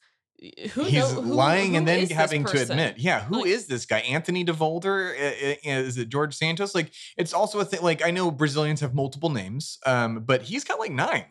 who 0.71 0.83
he's 0.83 0.99
know, 0.99 1.21
who, 1.21 1.33
lying 1.33 1.71
who 1.71 1.77
and 1.77 1.87
then 1.87 2.07
having 2.09 2.43
to 2.45 2.61
admit, 2.61 2.95
yeah, 2.97 3.21
who 3.21 3.37
like, 3.37 3.47
is 3.47 3.67
this 3.67 3.85
guy? 3.85 3.99
Anthony 3.99 4.43
DeVolder? 4.43 5.57
Is 5.63 5.97
it 5.97 6.09
George 6.09 6.35
Santos? 6.35 6.75
Like, 6.75 6.91
it's 7.17 7.33
also 7.33 7.59
a 7.59 7.65
thing. 7.65 7.81
Like, 7.81 8.05
I 8.05 8.11
know 8.11 8.31
Brazilians 8.31 8.81
have 8.81 8.93
multiple 8.93 9.29
names, 9.29 9.77
um, 9.85 10.23
but 10.25 10.43
he's 10.43 10.63
got 10.63 10.79
like 10.79 10.91
nine. 10.91 11.25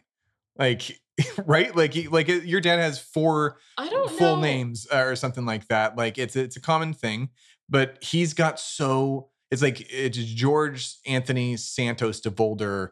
Like, 0.56 0.98
right? 1.46 1.74
Like, 1.74 1.94
he, 1.94 2.08
like 2.08 2.28
your 2.28 2.60
dad 2.60 2.78
has 2.78 2.98
four 2.98 3.58
I 3.76 3.88
don't 3.88 4.10
full 4.10 4.36
know. 4.36 4.42
names 4.42 4.86
uh, 4.92 4.98
or 4.98 5.16
something 5.16 5.44
like 5.44 5.68
that. 5.68 5.96
Like, 5.96 6.18
it's 6.18 6.36
it's 6.36 6.56
a 6.56 6.60
common 6.60 6.92
thing, 6.94 7.28
but 7.68 8.02
he's 8.02 8.34
got 8.34 8.58
so 8.58 9.30
it's 9.50 9.62
like 9.62 9.86
it's 9.92 10.18
George 10.18 10.96
Anthony 11.06 11.56
Santos 11.56 12.20
DeVolder 12.20 12.90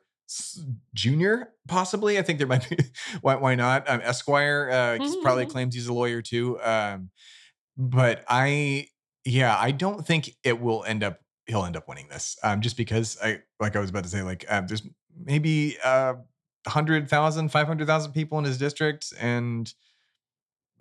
Jr. 0.94 1.34
Possibly, 1.68 2.18
I 2.18 2.22
think 2.22 2.38
there 2.38 2.46
might 2.46 2.68
be. 2.68 2.76
why, 3.20 3.36
why 3.36 3.54
not? 3.54 3.88
Um, 3.88 4.00
Esquire 4.02 4.68
uh, 4.70 5.02
mm-hmm. 5.02 5.22
probably 5.22 5.46
claims 5.46 5.74
he's 5.74 5.86
a 5.86 5.92
lawyer 5.92 6.22
too. 6.22 6.60
Um, 6.62 7.10
but 7.76 8.24
I, 8.28 8.88
yeah, 9.24 9.56
I 9.58 9.70
don't 9.70 10.06
think 10.06 10.36
it 10.44 10.60
will 10.60 10.84
end 10.84 11.02
up. 11.02 11.20
He'll 11.46 11.64
end 11.64 11.76
up 11.76 11.88
winning 11.88 12.08
this, 12.08 12.36
um, 12.44 12.60
just 12.60 12.76
because 12.76 13.18
I, 13.22 13.40
like 13.58 13.74
I 13.74 13.80
was 13.80 13.90
about 13.90 14.04
to 14.04 14.10
say, 14.10 14.22
like 14.22 14.44
um, 14.48 14.66
there's 14.68 14.82
maybe 15.24 15.76
uh, 15.84 16.14
100,000, 16.64 17.48
500,000 17.48 18.12
people 18.12 18.38
in 18.38 18.44
his 18.44 18.58
district, 18.58 19.12
and 19.18 19.72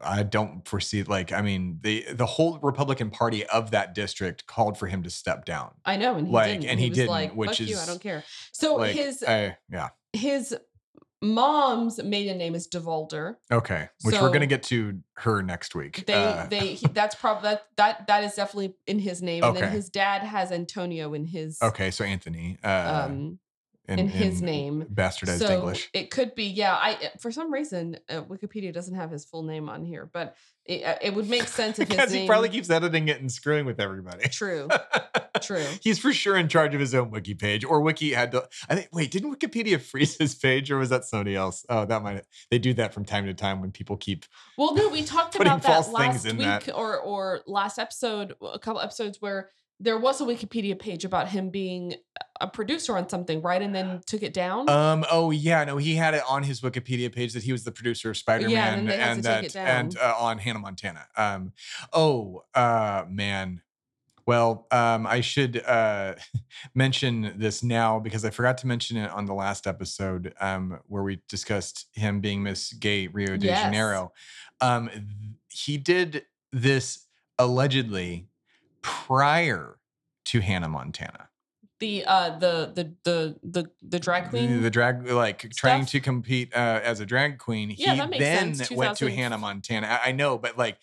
I 0.03 0.23
don't 0.23 0.67
foresee 0.67 1.03
like 1.03 1.31
I 1.31 1.41
mean 1.41 1.79
the 1.81 2.05
the 2.11 2.25
whole 2.25 2.59
Republican 2.59 3.09
Party 3.09 3.45
of 3.45 3.71
that 3.71 3.95
district 3.95 4.45
called 4.47 4.77
for 4.77 4.87
him 4.87 5.03
to 5.03 5.09
step 5.09 5.45
down. 5.45 5.71
I 5.85 5.97
know, 5.97 6.15
and 6.15 6.27
he 6.27 6.33
like, 6.33 6.51
didn't. 6.51 6.69
and 6.69 6.79
he, 6.79 6.85
he 6.87 6.91
didn't, 6.91 7.09
like, 7.09 7.33
which 7.33 7.59
is 7.59 7.69
you, 7.69 7.77
I 7.77 7.85
don't 7.85 8.01
care. 8.01 8.23
So 8.51 8.75
like, 8.75 8.95
his 8.95 9.23
I, 9.23 9.57
yeah 9.69 9.89
his 10.13 10.55
mom's 11.21 12.01
maiden 12.03 12.37
name 12.37 12.55
is 12.55 12.67
DeVolder. 12.67 13.35
Okay, 13.51 13.89
which 14.03 14.15
So- 14.15 14.21
we're 14.21 14.31
gonna 14.31 14.47
get 14.47 14.63
to 14.63 14.99
her 15.17 15.41
next 15.41 15.75
week. 15.75 16.05
They 16.05 16.13
Uh, 16.13 16.47
they 16.47 16.73
he, 16.73 16.87
that's 16.93 17.15
probably 17.15 17.49
that 17.49 17.67
that 17.77 18.07
that 18.07 18.23
is 18.23 18.35
definitely 18.35 18.75
in 18.87 18.99
his 18.99 19.21
name, 19.21 19.43
and 19.43 19.55
then 19.55 19.71
his 19.71 19.89
dad 19.89 20.23
has 20.23 20.51
Antonio 20.51 21.13
in 21.13 21.25
his 21.25 21.61
okay, 21.61 21.91
so 21.91 22.03
Anthony, 22.03 22.57
uh, 22.63 23.05
um 23.07 23.39
in 23.99 24.07
his 24.07 24.41
name. 24.41 24.85
bastardized 24.93 25.39
so 25.39 25.53
English. 25.55 25.89
it 25.93 26.09
could 26.11 26.35
be 26.35 26.45
yeah. 26.45 26.73
I 26.75 27.09
for 27.19 27.31
some 27.31 27.51
reason 27.51 27.97
uh, 28.09 28.21
Wikipedia 28.23 28.73
doesn't 28.73 28.95
have 28.95 29.11
his 29.11 29.25
full 29.25 29.43
name 29.43 29.69
on 29.69 29.83
here, 29.85 30.09
but 30.11 30.35
it, 30.65 30.83
uh, 30.83 30.95
it 31.01 31.13
would 31.15 31.29
make 31.29 31.47
sense 31.47 31.79
if 31.79 31.87
his 31.87 31.95
Because 31.97 32.11
name. 32.13 32.21
he 32.23 32.27
probably 32.27 32.49
keeps 32.49 32.69
editing 32.69 33.07
it 33.07 33.19
and 33.19 33.31
screwing 33.31 33.65
with 33.65 33.79
everybody. 33.79 34.27
true. 34.29 34.67
True. 35.41 35.65
He's 35.81 35.97
for 35.97 36.13
sure 36.13 36.37
in 36.37 36.49
charge 36.49 36.75
of 36.75 36.79
his 36.79 36.93
own 36.93 37.09
wiki 37.09 37.33
page, 37.33 37.65
or 37.65 37.81
wiki 37.81 38.11
had 38.11 38.31
to. 38.33 38.47
I 38.69 38.75
think. 38.75 38.89
Wait, 38.93 39.09
didn't 39.09 39.33
Wikipedia 39.35 39.81
freeze 39.81 40.15
his 40.15 40.35
page, 40.35 40.69
or 40.69 40.77
was 40.77 40.89
that 40.89 41.03
somebody 41.03 41.35
else? 41.35 41.65
Oh, 41.67 41.83
that 41.85 42.03
might. 42.03 42.25
They 42.51 42.59
do 42.59 42.75
that 42.75 42.93
from 42.93 43.05
time 43.05 43.25
to 43.25 43.33
time 43.33 43.59
when 43.59 43.71
people 43.71 43.97
keep. 43.97 44.25
Well, 44.55 44.75
no, 44.75 44.89
we 44.89 45.01
talked 45.01 45.35
about 45.39 45.63
that 45.63 45.89
last 45.91 46.25
in 46.27 46.37
week 46.37 46.45
that. 46.65 46.75
or 46.75 46.99
or 46.99 47.41
last 47.47 47.79
episode, 47.79 48.35
a 48.43 48.59
couple 48.59 48.81
episodes 48.81 49.17
where 49.19 49.49
there 49.79 49.97
was 49.97 50.21
a 50.21 50.25
Wikipedia 50.25 50.77
page 50.77 51.05
about 51.05 51.27
him 51.29 51.49
being 51.49 51.95
a 52.41 52.47
producer 52.47 52.97
on 52.97 53.07
something, 53.07 53.41
right? 53.41 53.61
And 53.61 53.73
then 53.73 54.01
took 54.05 54.23
it 54.23 54.33
down. 54.33 54.67
Um. 54.69 55.05
Oh 55.09 55.31
yeah. 55.31 55.63
No, 55.63 55.77
he 55.77 55.95
had 55.95 56.13
it 56.13 56.23
on 56.27 56.43
his 56.43 56.61
Wikipedia 56.61 57.13
page 57.13 57.33
that 57.33 57.43
he 57.43 57.51
was 57.51 57.63
the 57.63 57.71
producer 57.71 58.09
of 58.09 58.17
Spider 58.17 58.43
Man, 58.43 58.51
Yeah, 58.51 58.73
and 58.73 58.79
then 58.79 58.85
they 58.87 58.97
had 59.03 59.11
and 59.11 59.23
to 59.23 59.29
take 59.29 59.45
it 59.45 59.53
that 59.53 59.67
and 59.67 59.97
uh, 59.97 60.15
on 60.19 60.37
Hannah 60.37 60.59
Montana. 60.59 61.05
Um. 61.15 61.53
Oh. 61.93 62.43
Uh. 62.53 63.05
Man. 63.09 63.61
Well, 64.27 64.67
um, 64.71 65.07
I 65.07 65.21
should 65.21 65.61
uh, 65.65 66.13
mention 66.75 67.33
this 67.37 67.63
now 67.63 67.99
because 67.99 68.23
I 68.23 68.29
forgot 68.29 68.59
to 68.59 68.67
mention 68.67 68.95
it 68.97 69.09
on 69.09 69.25
the 69.25 69.33
last 69.33 69.65
episode 69.65 70.33
um, 70.39 70.79
where 70.87 71.01
we 71.01 71.21
discussed 71.27 71.87
him 71.93 72.21
being 72.21 72.43
Miss 72.43 72.71
Gay 72.71 73.07
Rio 73.07 73.35
de 73.35 73.47
Yes. 73.47 73.63
Janeiro. 73.63 74.13
Um, 74.61 74.89
th- 74.89 75.03
he 75.49 75.77
did 75.77 76.25
this 76.51 77.07
allegedly 77.39 78.27
prior 78.83 79.79
to 80.25 80.39
Hannah 80.39 80.69
Montana. 80.69 81.27
The 81.81 82.05
uh 82.05 82.37
the 82.37 82.71
the 82.75 82.93
the 83.03 83.35
the 83.41 83.71
the 83.81 83.99
drag 83.99 84.29
queen. 84.29 84.61
the 84.61 84.69
drag, 84.69 85.09
like 85.09 85.49
trying 85.49 85.87
to 85.87 85.99
compete 85.99 86.53
uh, 86.53 86.79
as 86.83 86.99
a 86.99 87.07
drag 87.07 87.39
queen. 87.39 87.73
Yeah, 87.75 87.93
he 87.93 87.99
that 87.99 88.09
makes 88.11 88.23
then 88.23 88.53
sense. 88.53 88.69
went 88.69 88.97
to 88.97 89.09
Hannah 89.09 89.39
Montana. 89.39 89.87
I, 89.87 90.09
I 90.09 90.11
know, 90.11 90.37
but 90.37 90.59
like, 90.59 90.77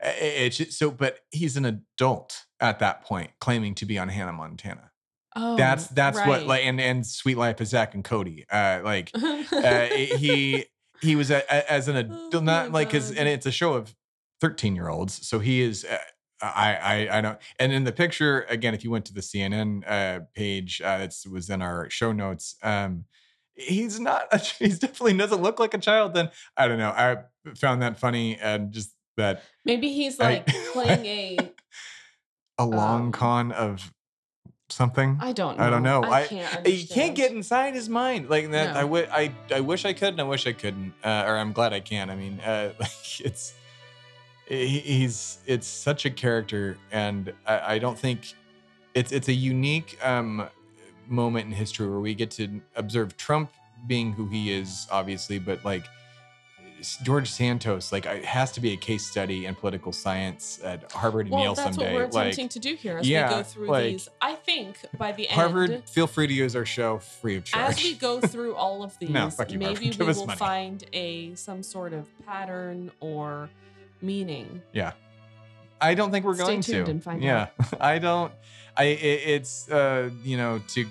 it's 0.00 0.56
just, 0.56 0.72
so. 0.72 0.90
But 0.90 1.20
he's 1.30 1.56
an 1.56 1.64
adult 1.64 2.42
at 2.58 2.80
that 2.80 3.04
point, 3.04 3.30
claiming 3.40 3.76
to 3.76 3.86
be 3.86 3.98
on 4.00 4.08
Hannah 4.08 4.32
Montana. 4.32 4.90
oh, 5.36 5.56
that's 5.56 5.86
that's 5.86 6.18
what 6.18 6.44
like, 6.44 6.64
and 6.64 6.80
and 6.80 7.06
Suite 7.06 7.38
Life 7.38 7.60
of 7.60 7.68
Zack 7.68 7.94
and 7.94 8.02
Cody. 8.02 8.44
Uh, 8.50 8.80
like 8.82 9.12
uh, 9.14 9.84
he 9.84 10.66
he 11.00 11.14
was 11.14 11.30
a, 11.30 11.36
a- 11.48 11.72
as 11.72 11.86
an 11.86 11.94
adult, 11.96 12.34
Oh 12.34 12.40
not 12.40 12.72
like 12.72 12.90
his, 12.90 13.12
and 13.12 13.28
it's 13.28 13.46
a 13.46 13.52
show 13.52 13.74
of 13.74 13.94
thirteen 14.40 14.74
year 14.74 14.88
olds. 14.88 15.24
So 15.24 15.38
he 15.38 15.60
is. 15.60 15.86
I 16.42 16.74
I 16.74 17.18
I 17.18 17.20
don't. 17.20 17.38
And 17.58 17.72
in 17.72 17.84
the 17.84 17.92
picture 17.92 18.42
again, 18.48 18.74
if 18.74 18.82
you 18.84 18.90
went 18.90 19.04
to 19.06 19.14
the 19.14 19.20
CNN 19.20 19.84
uh, 19.86 20.20
page, 20.34 20.80
uh, 20.84 20.98
that 20.98 21.14
was 21.30 21.48
in 21.50 21.62
our 21.62 21.88
show 21.90 22.12
notes. 22.12 22.56
Um, 22.62 23.04
he's 23.54 24.00
not. 24.00 24.26
A, 24.32 24.38
he's 24.58 24.78
definitely 24.78 25.16
doesn't 25.16 25.40
look 25.42 25.60
like 25.60 25.74
a 25.74 25.78
child. 25.78 26.14
Then 26.14 26.30
I 26.56 26.68
don't 26.68 26.78
know. 26.78 26.90
I 26.90 27.18
found 27.56 27.82
that 27.82 27.98
funny 27.98 28.36
and 28.38 28.72
just 28.72 28.92
that 29.16 29.42
Maybe 29.64 29.92
he's 29.92 30.18
I- 30.20 30.24
like 30.24 30.46
playing 30.72 31.06
a. 31.06 31.38
a 32.58 32.66
long 32.66 33.06
Um, 33.06 33.12
con 33.12 33.52
of 33.52 33.92
something. 34.68 35.18
I 35.20 35.32
don't. 35.32 35.58
know. 35.58 35.64
I 35.64 35.70
don't 35.70 35.82
know. 35.82 36.02
I- 36.04 36.22
I 36.22 36.26
can't. 36.26 36.66
you 36.68 36.86
can't 36.86 37.14
get 37.14 37.30
inside 37.32 37.74
his 37.74 37.88
mind 37.88 38.28
like 38.30 38.50
that. 38.50 38.70
I 38.76 38.80
No. 38.82 38.86
wi- 38.88 39.08
I 39.12 39.32
I 39.54 39.60
wish 39.60 39.84
I 39.84 39.92
could, 39.92 40.08
and 40.10 40.20
I 40.20 40.24
wish 40.24 40.46
I 40.46 40.52
couldn't. 40.52 40.92
Uh, 41.04 41.24
or 41.26 41.36
I'm 41.36 41.52
glad 41.52 41.72
I 41.72 41.80
can. 41.80 42.10
I 42.10 42.16
mean, 42.16 42.40
uh, 42.40 42.72
like 42.80 43.20
it's 43.20 43.54
he's 44.58 45.38
it's 45.46 45.66
such 45.66 46.04
a 46.04 46.10
character, 46.10 46.76
and 46.90 47.32
I, 47.46 47.74
I 47.74 47.78
don't 47.78 47.98
think 47.98 48.32
it's 48.94 49.12
it's 49.12 49.28
a 49.28 49.32
unique 49.32 49.98
um, 50.04 50.48
moment 51.08 51.46
in 51.46 51.52
history 51.52 51.88
where 51.88 52.00
we 52.00 52.14
get 52.14 52.30
to 52.32 52.60
observe 52.76 53.16
Trump 53.16 53.50
being 53.86 54.12
who 54.12 54.26
he 54.26 54.52
is, 54.52 54.86
obviously, 54.90 55.38
but 55.38 55.64
like. 55.64 55.84
George 57.04 57.30
Santos, 57.30 57.92
like, 57.92 58.06
it 58.06 58.24
has 58.24 58.50
to 58.50 58.60
be 58.60 58.72
a 58.72 58.76
case 58.76 59.06
study 59.06 59.46
in 59.46 59.54
political 59.54 59.92
science 59.92 60.58
at 60.64 60.90
Harvard 60.90 61.26
and 61.26 61.30
Well, 61.34 61.42
Yale 61.44 61.54
that's 61.54 61.76
someday. 61.76 61.92
what 61.92 62.06
we're 62.06 62.06
like, 62.08 62.32
attempting 62.32 62.48
to 62.48 62.58
do 62.58 62.74
here 62.74 62.98
as 62.98 63.08
yeah, 63.08 63.28
we 63.28 63.34
go 63.36 63.42
through 63.44 63.66
like, 63.68 63.84
these. 63.84 64.08
I 64.20 64.34
think 64.34 64.78
by 64.98 65.12
the 65.12 65.26
Harvard, 65.26 65.70
end, 65.70 65.88
feel 65.88 66.08
free 66.08 66.26
to 66.26 66.32
use 66.34 66.56
our 66.56 66.64
show 66.66 66.98
free 66.98 67.36
of 67.36 67.44
charge. 67.44 67.70
as 67.78 67.84
we 67.84 67.94
go 67.94 68.20
through 68.32 68.56
all 68.56 68.82
of 68.82 68.98
these, 68.98 69.10
No, 69.10 69.30
you, 69.48 69.58
maybe 69.60 69.90
Harvard. 69.92 69.98
we 70.00 70.06
will 70.06 70.26
money. 70.26 70.36
find 70.36 70.84
a 70.92 71.36
some 71.36 71.62
sort 71.62 71.92
of 71.92 72.08
pattern 72.26 72.90
or 72.98 73.48
meaning. 74.02 74.62
Yeah. 74.72 74.92
I 75.80 75.94
don't 75.94 76.10
think 76.10 76.24
we're 76.24 76.34
Stay 76.34 76.44
going 76.44 76.60
tuned 76.60 76.86
to. 76.86 76.90
and 76.92 77.02
find 77.02 77.22
yeah, 77.22 77.48
I 77.80 77.98
don't. 77.98 78.32
I 78.76 78.84
it, 78.84 79.20
it's 79.28 79.68
uh 79.70 80.10
you 80.22 80.36
know 80.36 80.60
to 80.68 80.86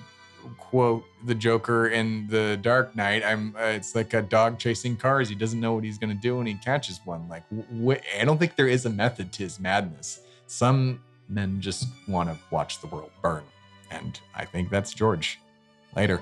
quote 0.57 1.03
the 1.25 1.35
Joker 1.35 1.87
in 1.87 2.27
the 2.27 2.57
Dark 2.61 2.95
Knight. 2.95 3.23
I'm. 3.23 3.55
Uh, 3.55 3.67
it's 3.67 3.95
like 3.95 4.13
a 4.13 4.21
dog 4.21 4.59
chasing 4.59 4.97
cars. 4.97 5.29
He 5.29 5.35
doesn't 5.35 5.59
know 5.59 5.73
what 5.73 5.83
he's 5.85 5.97
gonna 5.97 6.13
do 6.13 6.37
when 6.37 6.45
he 6.47 6.55
catches 6.55 6.99
one. 7.05 7.29
Like 7.29 7.43
wh- 7.49 8.01
I 8.19 8.25
don't 8.25 8.37
think 8.37 8.55
there 8.57 8.67
is 8.67 8.85
a 8.85 8.89
method 8.89 9.31
to 9.33 9.43
his 9.43 9.59
madness. 9.61 10.21
Some 10.47 11.01
men 11.29 11.61
just 11.61 11.85
want 12.07 12.29
to 12.29 12.37
watch 12.49 12.81
the 12.81 12.87
world 12.87 13.11
burn, 13.21 13.43
and 13.91 14.19
I 14.35 14.43
think 14.45 14.69
that's 14.69 14.93
George. 14.93 15.39
Later. 15.95 16.19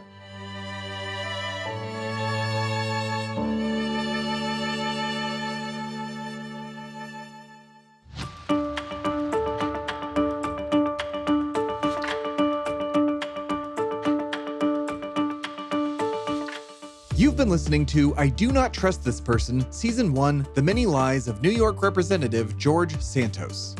Listening 17.59 17.85
to 17.87 18.15
I 18.15 18.29
Do 18.29 18.53
Not 18.53 18.73
Trust 18.73 19.03
This 19.03 19.19
Person, 19.19 19.69
Season 19.69 20.13
1 20.13 20.47
The 20.53 20.61
Many 20.61 20.85
Lies 20.85 21.27
of 21.27 21.41
New 21.41 21.49
York 21.49 21.83
Representative 21.83 22.57
George 22.57 22.97
Santos. 23.01 23.75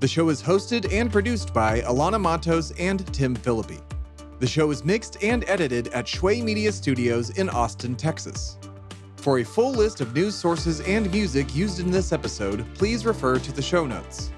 The 0.00 0.08
show 0.08 0.30
is 0.30 0.42
hosted 0.42 0.90
and 0.90 1.12
produced 1.12 1.52
by 1.52 1.82
Alana 1.82 2.18
Matos 2.18 2.70
and 2.78 3.06
Tim 3.12 3.34
Phillippe. 3.34 3.82
The 4.38 4.46
show 4.46 4.70
is 4.70 4.82
mixed 4.82 5.22
and 5.22 5.44
edited 5.46 5.88
at 5.88 6.06
Shway 6.06 6.40
Media 6.42 6.72
Studios 6.72 7.28
in 7.38 7.50
Austin, 7.50 7.96
Texas. 7.96 8.56
For 9.16 9.40
a 9.40 9.44
full 9.44 9.72
list 9.72 10.00
of 10.00 10.14
news 10.14 10.34
sources 10.34 10.80
and 10.80 11.12
music 11.12 11.54
used 11.54 11.80
in 11.80 11.90
this 11.90 12.12
episode, 12.12 12.64
please 12.76 13.04
refer 13.04 13.38
to 13.40 13.52
the 13.52 13.60
show 13.60 13.84
notes. 13.84 14.32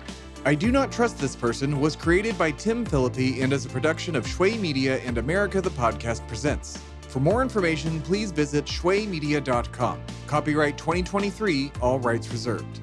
I 0.44 0.57
Do 0.57 0.72
Not 0.72 0.90
Trust 0.90 1.16
This 1.16 1.37
Person 1.37 1.79
was 1.79 1.94
created 1.94 2.37
by 2.37 2.50
Tim 2.50 2.85
Phillippe 2.85 3.40
and 3.40 3.53
is 3.53 3.66
a 3.66 3.68
production 3.68 4.16
of 4.16 4.26
Shway 4.26 4.59
Media 4.59 4.98
and 5.07 5.16
America 5.16 5.61
the 5.61 5.70
Podcast 5.70 6.26
Presents. 6.26 6.83
For 7.11 7.18
more 7.18 7.42
information, 7.42 8.01
please 8.03 8.31
visit 8.31 8.66
shwaymedia.com. 8.66 10.01
Copyright 10.29 10.79
2023, 10.79 11.73
all 11.83 11.99
rights 11.99 12.31
reserved. 12.31 12.81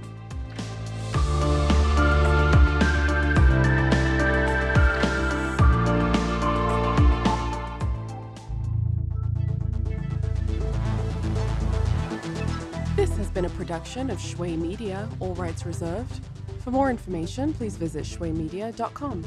This 12.98 13.16
has 13.16 13.30
been 13.30 13.46
a 13.46 13.50
production 13.52 14.10
of 14.10 14.18
Shway 14.18 14.58
Media, 14.58 15.08
all 15.22 15.36
rights 15.36 15.66
reserved. 15.66 16.20
For 16.60 16.72
more 16.72 16.90
information, 16.90 17.54
please 17.54 17.78
visit 17.78 18.04
shwaymedia.com. 18.04 19.26